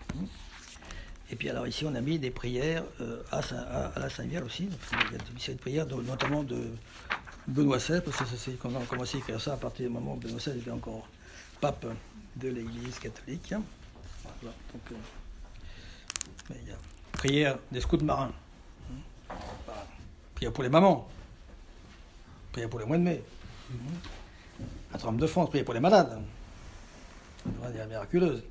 [1.31, 3.40] Et puis alors ici on a mis des prières euh, à,
[3.98, 4.68] la Sainte Vierge aussi.
[5.11, 6.70] Il y a des prières notamment de
[7.46, 10.14] Benoît XVI, parce que c'est qu'on a commencé à écrire ça à partir du moment
[10.14, 11.09] où Benoît XVI était encore
[11.61, 11.87] pape
[12.37, 13.54] de l'Église catholique.
[14.24, 16.76] Voilà, donc, euh, il y a
[17.18, 18.33] prière des scouts marins,
[20.35, 21.07] prière pour les mamans,
[22.52, 23.22] prière pour les mois de mai,
[24.94, 26.18] un trempe de France, prière pour les malades,
[27.62, 28.42] la miraculeuse,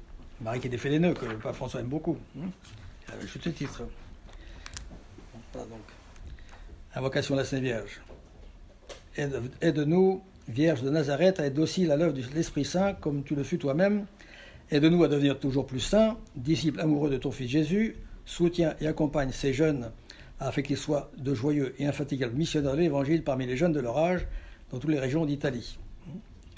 [0.41, 2.15] Marie qui défait les nœuds, que le pape François aime beaucoup.
[3.11, 3.81] Avait juste ce titre.
[6.93, 8.01] Invocation de la Sainte Vierge
[9.17, 13.43] aide-nous, Vierge de Nazareth, à être docile à l'œuvre de l'Esprit Saint, comme tu le
[13.43, 14.05] fus toi-même.
[14.69, 17.95] Aide-nous à devenir toujours plus saints, disciples amoureux de ton Fils Jésus.
[18.27, 19.89] Soutiens et accompagne ces jeunes
[20.41, 23.97] afin qu'ils soient de joyeux et infatigables missionnaires de l'Évangile parmi les jeunes de leur
[23.97, 24.27] âge
[24.69, 25.79] dans toutes les régions d'Italie.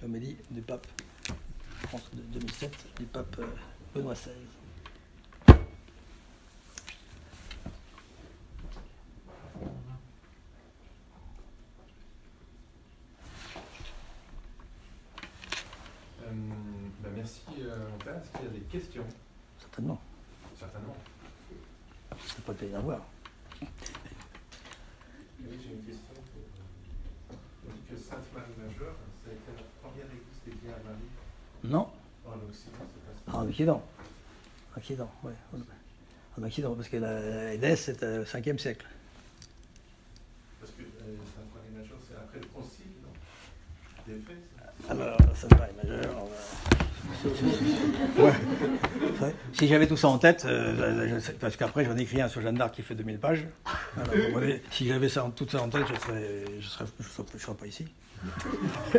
[0.04, 0.88] dit du pape,
[1.84, 3.46] France de 2007, du pape euh,
[3.94, 4.32] Benoît XVI.
[17.16, 18.16] merci, euh, mon père.
[18.16, 19.06] Est-ce qu'il y a des questions?
[19.60, 20.00] Certainement.
[20.58, 20.96] Certainement.
[22.40, 23.02] C'est pas de avoir.
[23.62, 23.68] Oui,
[25.42, 26.14] j'ai une question.
[27.68, 31.10] On dit que Sainte Marie Majeure, ça a été la première église dédiée à Marie
[31.66, 31.90] Non.
[32.26, 33.38] En Occident, c'est pas ça.
[33.38, 33.84] En Occident.
[34.78, 35.34] Occident, oui.
[36.38, 38.86] En Occident, parce que la Édesse, c'est au 5e siècle.
[40.62, 43.12] Parce que euh, Sainte Marie Majeure, c'est après le concile, non?
[44.08, 46.59] Des faits, Alors, Sainte Marie Majeure, on va.
[49.54, 52.56] Si j'avais tout ça en tête, euh, parce qu'après j'en ai écrit un sur Jeanne
[52.56, 53.46] d'Arc qui fait 2000 pages.
[54.72, 57.68] si j'avais ça, tout ça en tête, je ne serais, je serais, je serais, pas
[57.68, 57.86] ici.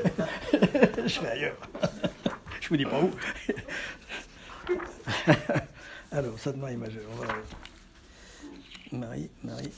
[1.05, 1.57] je serais ailleurs.
[2.61, 3.11] je vous dis pas où.
[6.13, 7.03] Alors, Sainte Marie majeure.
[8.93, 9.73] Marie, Marie.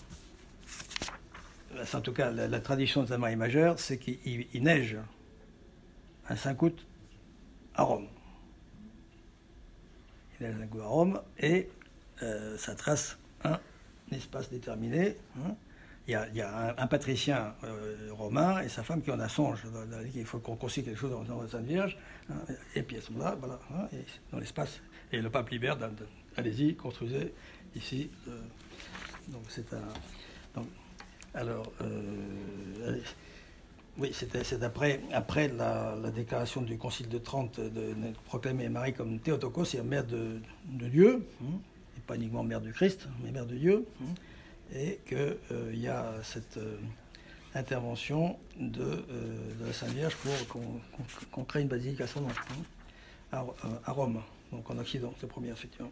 [1.95, 4.97] En tout cas, la, tradition de Sainte Marie majeure, c'est qu'il neige
[6.29, 6.87] un 5 août
[7.75, 8.07] à Rome.
[10.43, 11.69] Il neige un 5 août à Rome et
[12.23, 13.59] euh, ça trace un
[14.11, 15.17] espace déterminé.
[15.39, 15.55] Hein.
[16.09, 19.63] Il y a, un, patricien euh, romain et sa femme qui en a songe.
[20.17, 21.97] Il faut qu'on consigne quelque chose dans la Sainte Vierge.
[22.29, 22.35] Hein.
[22.75, 23.87] et puis elles sont là, voilà, hein,
[24.33, 24.81] dans l'espace.
[25.13, 25.79] Et le pape libère,
[26.37, 27.33] allez-y, construisez
[27.77, 28.11] ici.
[28.27, 28.41] Euh,
[29.29, 30.63] donc c'est un.
[31.35, 32.99] alors, euh,
[33.99, 37.95] oui, c'est après, la, déclaration du Concile de Trente de,
[38.27, 41.27] proclamer Marie comme Théotokos, c'est mère de, Dieu,
[41.97, 43.87] et pas uniquement mère du Christ, mais mère de Dieu
[44.75, 46.77] et qu'il euh, y a cette euh,
[47.55, 50.33] intervention de, euh, de, la Sainte Vierge pour
[51.31, 52.29] qu'on crée une basilique à son nom,
[53.33, 53.45] hein,
[53.85, 55.91] à, Rome, donc en Occident, c'est le premier, effectivement.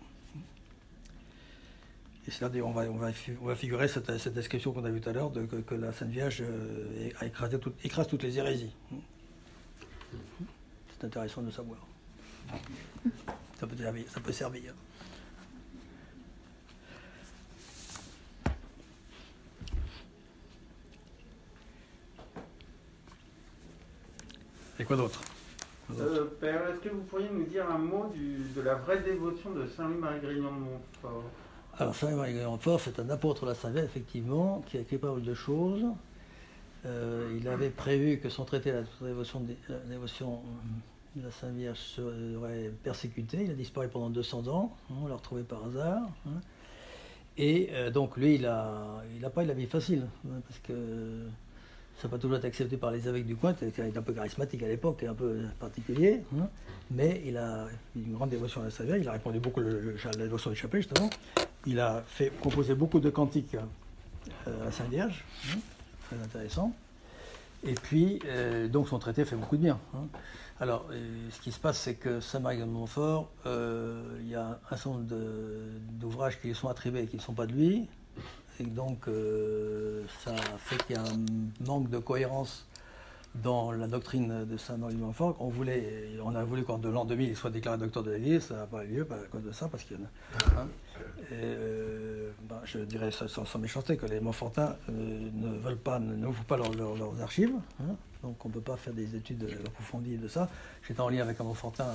[2.29, 5.93] Et on va, figurer cette, description qu'on a vue tout à l'heure, de que, la
[5.93, 6.45] Sainte Vierge
[7.19, 8.75] a écrasé écrase toutes les hérésies.
[10.99, 11.79] C'est intéressant de savoir.
[13.59, 14.05] Ça peut servir.
[14.11, 14.75] Ça peut servir.
[24.79, 25.21] Et quoi d'autre?
[25.99, 29.67] Euh, Père, est-ce que vous pourriez nous dire un mot de la vraie dévotion de
[29.67, 31.25] Saint-Louis-Marie-Grignon de Montfort
[31.81, 35.23] Alors, Saint-Louis-Marie-Grignon de c'est un apôtre de la Sainte effectivement, qui a écrit pas mal
[35.23, 35.87] de choses.
[36.85, 40.43] Euh, il avait prévu que son traité, la dévotion de la, dévotion
[41.17, 43.45] de la Sainte Vierge serait persécuté.
[43.45, 44.77] Il a disparu pendant 200 ans.
[44.91, 46.03] Hein, on l'a retrouvé par hasard.
[46.27, 46.43] Hein.
[47.39, 50.07] Et euh, donc, lui, il n'a il pas eu la vie facile.
[50.27, 50.75] Hein, parce que
[51.97, 54.13] ça n'a pas toujours été accepté par les évêques du coin, il était un peu
[54.13, 56.23] charismatique à l'époque, et un peu particulier,
[56.91, 60.25] mais il a une grande dévotion à la Sainte il a répondu beaucoup à la
[60.25, 61.11] dévotion du chapelet, justement.
[61.67, 63.57] Il a fait composé beaucoup de cantiques
[64.47, 65.59] euh, à Sainte Vierge, hein,
[66.07, 66.73] très intéressant.
[67.65, 69.79] Et puis, euh, donc son traité fait beaucoup de bien.
[69.95, 70.07] Hein.
[70.61, 74.77] Alors, euh, ce qui se passe, c'est que Saint-Marie de Montfort, il y a un
[74.77, 75.07] certain nombre
[75.93, 77.87] d'ouvrages qui lui sont attribués et qui ne sont pas de lui,
[78.59, 79.07] et donc
[80.25, 82.67] ça fait qu'il y a un manque de cohérence
[83.35, 85.37] dans la doctrine de Saint-Marie de Montfort.
[85.41, 88.45] On, voulait, on a voulu qu'en de l'an 2000 il soit déclaré docteur de l'Église,
[88.45, 90.63] ça n'a pas eu lieu à cause de ça, parce qu'il y en a.
[90.63, 90.69] Hein.
[91.33, 96.57] Euh, ben, je dirais sans, méchanceté que les Montfortins euh, ne veulent pas, n'ouvrent pas
[96.57, 97.95] leurs archives, hein.
[98.23, 100.49] donc on ne peut pas faire des études approfondies de ça.
[100.87, 101.87] J'étais en lien avec un Montfortin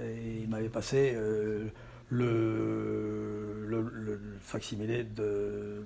[0.00, 1.16] et il m'avait passé
[2.10, 5.82] le, facsimilé de,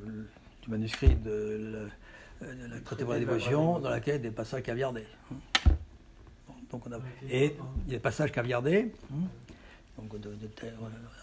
[0.62, 1.88] du manuscrit de
[2.40, 5.07] la, traité pour la dévotion, dans laquelle des passages caviardés.
[6.71, 8.92] donc on a, et il y a des passages caviardés,
[9.99, 10.49] donc de, de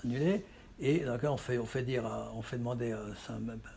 [0.03, 0.43] annulés,
[0.79, 2.99] et dans lequel on fait, on fait, dire on fait demander à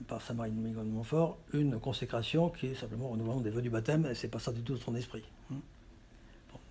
[0.07, 4.07] par Saint Marie de Montfort une consécration qui est simplement renouvellement des vœux du baptême,
[4.07, 5.25] et c'est pas ça du tout son esprit.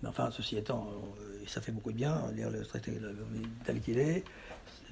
[0.02, 0.88] Mais enfin, ceci étant,
[1.20, 2.92] euh, ça fait beaucoup de bien, lire le traité
[3.64, 4.24] tel qu'il est,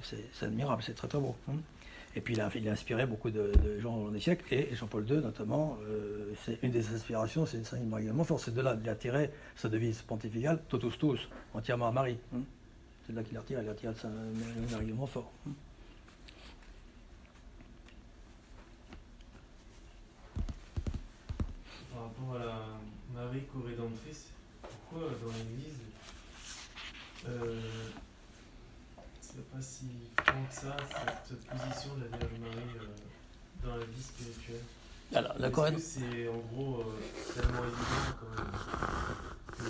[0.01, 1.35] c'est admirable, c'est très très beau.
[1.49, 1.55] Hein.
[2.15, 5.17] Et puis il a, inspiré beaucoup de, gens au long des siècles, et Jean-Paul II
[5.17, 8.95] notamment, euh, c'est une des inspirations, c'est Saint-Marie de Montfort, c'est de là qu'il a
[8.95, 11.19] tiré sa devise pontificale, totus tous,
[11.53, 12.17] entièrement à Marie.
[12.33, 12.41] Hein.
[13.05, 15.31] C'est de là qu'il a tiré, il a tiré de Saint-Marie de Montfort.
[15.47, 15.51] Hein.
[21.91, 22.65] Par rapport à la
[23.13, 24.27] Marie co-rédemptrice,
[24.61, 25.79] pourquoi dans l'Église,
[27.27, 27.59] euh,
[29.19, 29.87] c'est pas si
[30.17, 30.77] franc que ça,
[31.27, 34.63] cette position de la Vierge Marie euh, dans la vie spirituelle?
[35.13, 38.13] Alors, la Est-ce que c'est en gros euh, tellement évident
[39.57, 39.61] que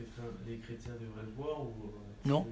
[0.00, 1.74] euh, les, chrétiens, devraient le voir ou,
[2.24, 2.46] Non,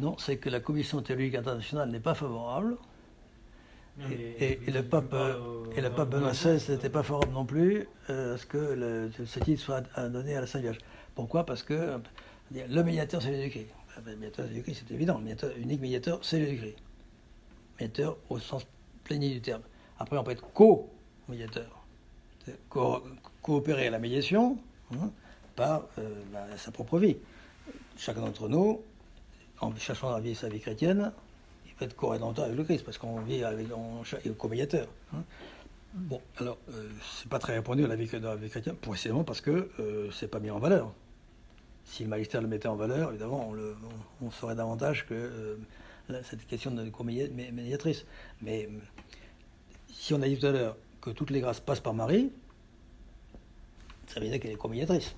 [0.00, 2.76] non c'est que la Commission théologique internationale n'est pas favorable.
[4.10, 5.14] Et, le pape,
[5.76, 9.38] et le pape Benoît XVI n'était pas favorable non plus à ce que le, ce
[9.38, 10.78] titre soit donné à la Sainte Vierge.
[11.14, 11.44] Pourquoi?
[11.44, 12.00] Parce que
[12.54, 13.68] le médiateur, c'est Jésus-Christ.
[14.06, 15.18] Le médiateur, c'est Jésus-Christ, c'est évident.
[15.18, 16.76] Le médiateur, unique médiateur, c'est Jésus-Christ.
[17.78, 18.66] Médiateur au sens
[19.04, 19.62] plénier du terme.
[19.98, 21.84] Après, on peut être co-médiateur.
[23.42, 24.58] coopérer à la médiation
[24.94, 25.10] hein,
[25.54, 26.22] par euh,
[26.56, 27.16] sa propre vie.
[27.96, 28.82] Chacun d'entre nous,
[29.60, 31.12] en cherchant à vivre sa vie chrétienne,
[31.66, 34.02] il peut être co-rédempteur avec le Christ, parce qu'on vit avec, on,
[34.34, 34.88] co-médiateur.
[35.14, 35.22] Hein.
[35.94, 39.24] Bon, alors, euh, c'est pas très répandu dans la vie, dans la vie chrétienne, précisément
[39.24, 40.94] parce que euh, c'est pas mis en valeur.
[41.84, 43.52] Si le magistère le mettait en valeur, évidemment,
[44.22, 45.56] on, saurait davantage que euh,
[46.22, 46.90] cette question de
[47.52, 48.06] médiatrice.
[48.40, 48.70] Mais
[49.92, 52.32] si on a dit tout à l'heure que toutes les grâces passent par Marie,
[54.06, 55.14] ça veut dire qu'elle est co-médiatrice.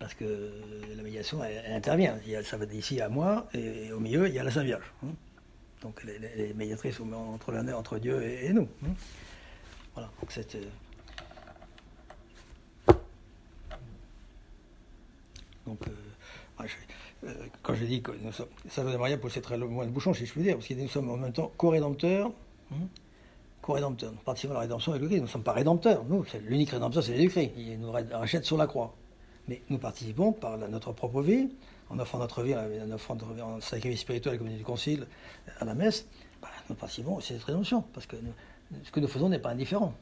[0.00, 0.50] Parce que
[0.96, 2.18] la médiation, elle, intervient.
[2.24, 4.50] Il y a- ça va d'ici à moi, et, au milieu, il y a la
[4.50, 4.92] Sainte Vierge.
[5.04, 5.08] hein.
[5.82, 8.66] Donc les, les- médiatrices entre, la- entre Dieu et, nous.
[8.84, 8.88] hein.
[9.94, 10.54] Voilà, donc c'est.
[10.56, 10.64] euh,
[15.66, 15.90] Donc, euh,
[16.58, 16.64] ah,
[17.24, 18.48] euh, quand je dis que nous sommes.
[18.68, 20.74] Ça veut Maria pour c'est très loin de bouchon, si je puis dire, parce que
[20.74, 22.30] nous sommes en même temps co-rédempteurs.
[22.72, 22.76] hein,
[23.62, 24.12] co-rédempteurs.
[24.12, 25.20] Nous participons à la rédemption avec le Christ.
[25.20, 26.04] Nous ne sommes pas rédempteurs.
[26.04, 27.52] Nous, l'unique rédempteur, c'est Jésus-Christ.
[27.56, 28.94] Il nous rachète sur la croix.
[29.48, 31.50] Mais nous participons par notre propre vie,
[31.88, 35.06] en offrant notre vie, en offrant notre vie en sacrifice spirituel, comme dit le Concile,
[35.58, 36.06] à la messe.
[36.40, 37.82] bah, nous participons aussi à cette rédemption.
[37.92, 38.16] Parce que
[38.84, 39.92] ce que nous faisons n'est pas indifférent.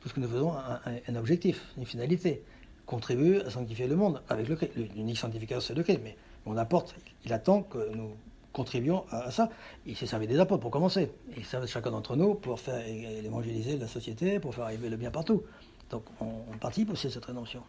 [0.00, 2.42] Tout ce que nous faisons a un, objectif, une finalité.
[2.86, 4.72] Contribuer à sanctifier le monde avec le Christ.
[4.76, 6.00] L'unique sanctificateur, c'est le Christ.
[6.02, 6.16] Mais
[6.46, 8.12] on apporte, il attend que nous
[8.52, 9.50] contribuions à, ça.
[9.86, 11.10] Il s'est servi des apôtres pour commencer.
[11.36, 15.10] Et ça, chacun d'entre nous pour faire évangéliser la société, pour faire arriver le bien
[15.10, 15.42] partout.
[15.90, 17.62] Donc on, on participe aussi à cette rédemption.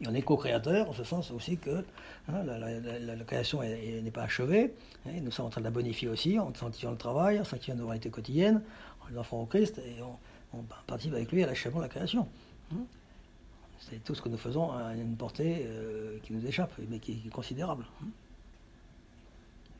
[0.00, 1.84] Et on est co-créateur, en ce sens aussi que
[2.28, 4.72] hein, la, création est- est- n'est pas achevée.
[5.06, 7.74] hein, nous sommes en train de la bonifier aussi, en sanctifiant le travail, en sanctifiant
[7.74, 8.62] nos réalités quotidiennes,
[9.04, 12.26] en les offrant au Christ, et on, participe avec lui à l'achèvement de la création.
[12.72, 12.76] hein.
[13.80, 17.22] C'est tout ce que nous faisons à une portée euh, qui nous échappe, mais qui,
[17.26, 17.84] est considérable.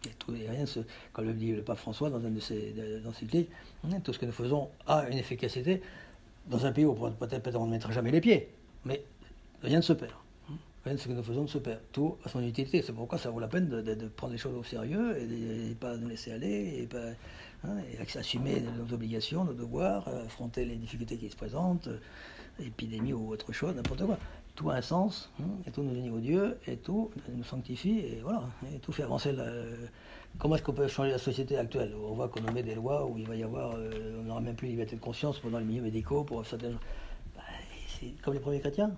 [0.07, 0.65] Et tout, et rien,
[1.13, 2.73] comme le dit le pape François dans une de ses
[3.85, 5.83] hein, tout ce que nous faisons a une efficacité
[6.47, 8.49] dans un pays où peut- peut-être peut on ne mettra jamais les pieds,
[8.85, 9.03] mais
[9.63, 10.13] rien ne se perd.
[10.51, 10.55] hein.
[10.85, 11.81] Rien de ce que nous faisons ne se perd.
[11.93, 12.83] Tout a son utilité.
[12.83, 15.75] C'est pourquoi ça vaut la peine de, prendre les choses au sérieux et de ne
[15.75, 17.11] pas nous laisser aller et, pas,
[17.65, 17.77] hein,
[18.17, 21.99] assumer nos obligations, nos devoirs, euh, affronter les difficultés qui se présentent, euh,
[22.61, 24.19] épidémie ou autre chose, n'importe quoi.
[24.55, 28.01] Tout a un sens, hein, et tout nous unit au Dieu, et tout nous sanctifie,
[28.01, 28.43] et voilà,
[28.75, 29.45] et tout fait avancer la...
[30.39, 31.95] Comment est-ce qu'on peut changer la société actuelle?
[31.97, 34.57] On voit qu'on met des lois où il va y avoir, euh, on n'aura même
[34.57, 36.81] plus liberté de conscience pendant les milieux médicaux pour certaines gens.
[37.37, 37.43] Bah,
[38.01, 38.93] c'est comme les premiers chrétiens,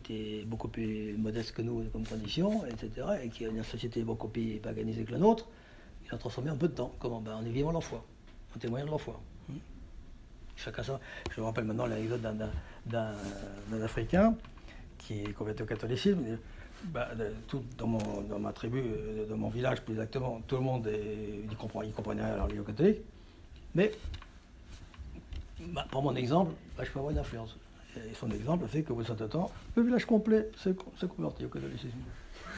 [0.00, 4.02] qui étaient beaucoup plus modestes que nous comme condition, etc., et qui ont une société
[4.02, 5.46] beaucoup plus paganisée que la nôtre,
[6.04, 6.92] il a transformé en peu de temps.
[6.98, 7.20] Comment?
[7.20, 7.82] Ben, On est vivant leur
[8.54, 9.00] on témoigne de leur.
[9.00, 9.58] Hmm.
[10.56, 10.98] Chacun ça.
[11.34, 13.14] Je me rappelle maintenant l'anecdote d'un-
[13.82, 14.34] Africain
[14.98, 16.20] qui est converti au catholicisme.
[16.84, 17.08] Bah,
[17.48, 20.86] tout, dans, mon, dans ma tribu, euh, dans mon village plus exactement, tout le monde
[20.86, 22.98] est, comprend, il comprenait rien à la religion catholique.
[23.74, 23.92] Mais,
[25.68, 27.56] bah, pour mon exemple, bah, je peux avoir une influence.
[27.96, 30.74] Et son exemple fait de certain temps, le village complet s'est
[31.08, 31.98] converti au catholicisme.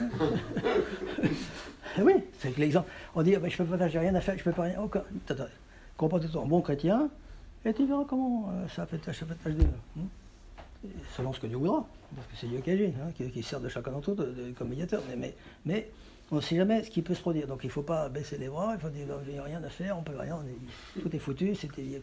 [2.00, 2.88] Oui, c'est que l'exemple.
[3.14, 4.80] On dit, ah ben, je peux pas j'ai rien à faire, je peux pas rien.
[4.80, 5.02] aucun-
[5.96, 7.08] Comporte-toi en bon chrétien,
[7.64, 9.54] et tu verras comment euh, ça fait tâche, ça fait tâche
[9.98, 10.02] hein.
[11.16, 11.84] Selon ce que Dieu voudra,
[12.14, 14.68] parce que c'est Dieu qui agit, hein, qui, qui sert de chacun d'entre eux comme
[14.68, 15.02] médiateur.
[15.08, 15.34] Mais, mais,
[15.66, 15.90] mais
[16.30, 17.48] on ne sait jamais ce qui peut se produire.
[17.48, 19.62] Donc il ne faut pas baisser les bras, il faut dire, il n'y a rien
[19.64, 22.00] à faire, on peut rien, on est- tout est foutu, c'était.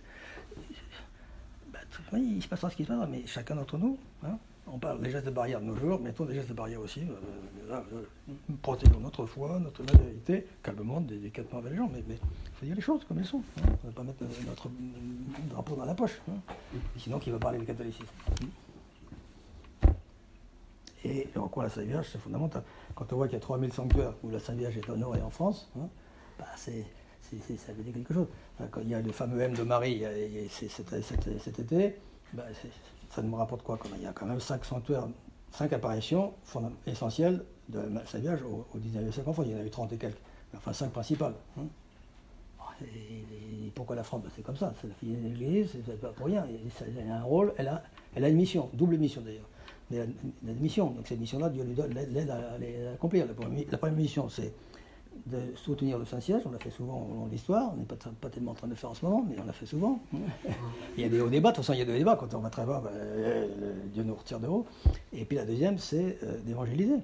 [2.14, 4.38] Oui, il se passera ce qui se passera, mais chacun d'entre nous, hein,
[4.68, 7.02] on parle des gestes de barrière de nos jours, mettons des gestes de barrière aussi,
[7.02, 12.04] euh, là, euh, protégeons notre foi, notre vérité, calmement des, des quatre mauvais gens, mais
[12.10, 12.18] il
[12.60, 13.44] faut dire les choses comme elles sont.
[13.60, 13.62] hein.
[13.84, 16.34] On ne va pas mettre euh, notre euh, drapeau dans la poche, hein.
[16.98, 18.06] sinon qui va parler du catholicisme.
[21.04, 22.64] Et en quoi la Sainte Vierge, c'est fondamental.
[22.96, 25.30] Quand on voit qu'il y a 3000 sanctuaires où la Sainte Vierge est honorée en
[25.30, 25.70] France,
[26.40, 26.84] bah, c'est,
[27.58, 28.28] ça veut dire quelque chose.
[28.72, 30.04] Quand il y a le fameux M de Marie
[30.50, 31.96] c'est- cet, été,
[32.34, 32.70] bah, c'est-
[33.14, 35.08] ça nous rapporte quoi quand Il y a quand même 5 sanctuaires,
[35.52, 36.34] 5 apparitions
[36.86, 37.82] essentielles de
[38.20, 39.46] Vierge au, au 19e siècle en France.
[39.48, 40.18] Il y en a eu 30 et quelques,
[40.56, 41.34] enfin 5 principales.
[41.58, 41.64] hein.
[43.74, 44.22] Pourquoi la France?
[44.24, 46.46] Ben, C'est comme ça, c'est la fille de l'Église, c'est pas pour rien.
[46.48, 49.48] Elle a un rôle, elle a, une mission, double mission d'ailleurs.
[49.90, 50.10] Mais elle
[50.50, 53.28] a une, mission, donc cette mission-là, Dieu lui donne l'aide à, l'accomplir.
[53.28, 54.54] La première mission, c'est
[55.26, 57.96] de soutenir le Saint-Siège, on l'a fait souvent au long de l'histoire, on n'est pas,
[57.96, 60.00] pas tellement en train de le faire en ce moment, mais on l'a fait souvent.
[60.98, 62.34] il y a des hauts débats, de toute façon il y a des débats, quand
[62.34, 64.66] on va très bas, ben, euh, Dieu nous retire de haut.
[65.14, 66.98] Et puis la deuxième, c'est euh, d'évangéliser,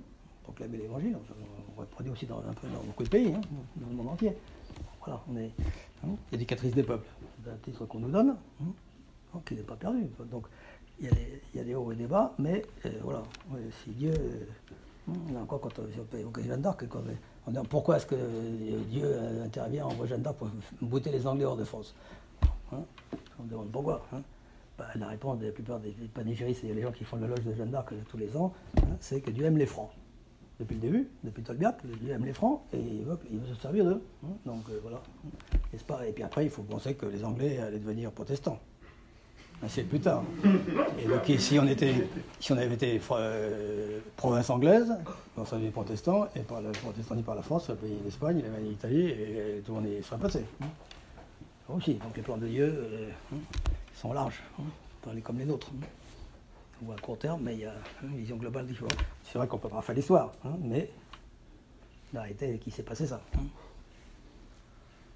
[0.44, 1.34] proclamer l'évangile, Enfin,
[1.76, 3.42] on reproduit aussi dans, un peu dans beaucoup de pays, hein,
[3.78, 4.36] dans le monde entier.
[5.04, 5.52] Voilà, on est
[6.06, 7.08] hein, éducatrice des peuples,
[7.44, 8.66] c'est un titre qu'on nous donne, hein,
[9.34, 10.06] donc il n'est pas perdu.
[10.30, 10.46] Donc
[11.00, 13.24] il y, a des, il y a des hauts et des bas, mais euh, voilà,
[13.84, 14.46] si Dieu, euh,
[15.34, 17.10] là encore quand on, si on peut évoquer Jeanne d'Arc, quand on
[17.70, 18.16] pourquoi est-ce que
[18.90, 20.50] Dieu euh, intervient, envoie Jeanne d'Arc pour
[20.82, 21.96] bouter les Anglais hors de France
[22.72, 22.84] Hein
[23.40, 24.22] On demande pourquoi hein
[24.78, 27.54] Bah, La réponse de la plupart des, panégyristes et les gens qui font l'éloge de
[27.54, 29.90] Jeanne d'Arc euh, tous les ans, hein, c'est que Dieu aime les francs.
[30.60, 33.18] Depuis le début, depuis Tolbiac, Dieu aime les francs et il veut,
[33.48, 34.04] se servir d'eux.
[34.46, 35.02] Donc euh, voilà.
[35.88, 36.06] Pas?
[36.06, 38.60] Et puis après, il faut penser que les Anglais allaient devenir protestants.
[39.64, 40.24] Un siècle plus tard.
[41.00, 41.94] Et donc si on, était,
[42.40, 44.92] si on avait été euh, province anglaise,
[45.38, 49.58] on serait des protestants, et par le protestantisme par la France, pays l'Espagne, l'Italie, et,
[49.58, 50.44] et tout monde y serait passé.
[50.64, 50.66] hein.
[51.70, 53.38] Aussi, donc les plans de Dieu euh, hein,
[53.96, 54.64] sont larges, hein,
[55.24, 55.70] comme les nôtres.
[55.80, 55.86] hein.
[56.84, 58.98] ou à court terme, mais il y a une vision globale différente.
[59.24, 60.90] C'est vrai qu'on ne peut pas faire l'histoire, hein, mais
[62.14, 63.22] la réalité est qu'il s'est passé ça.
[63.38, 63.42] hein.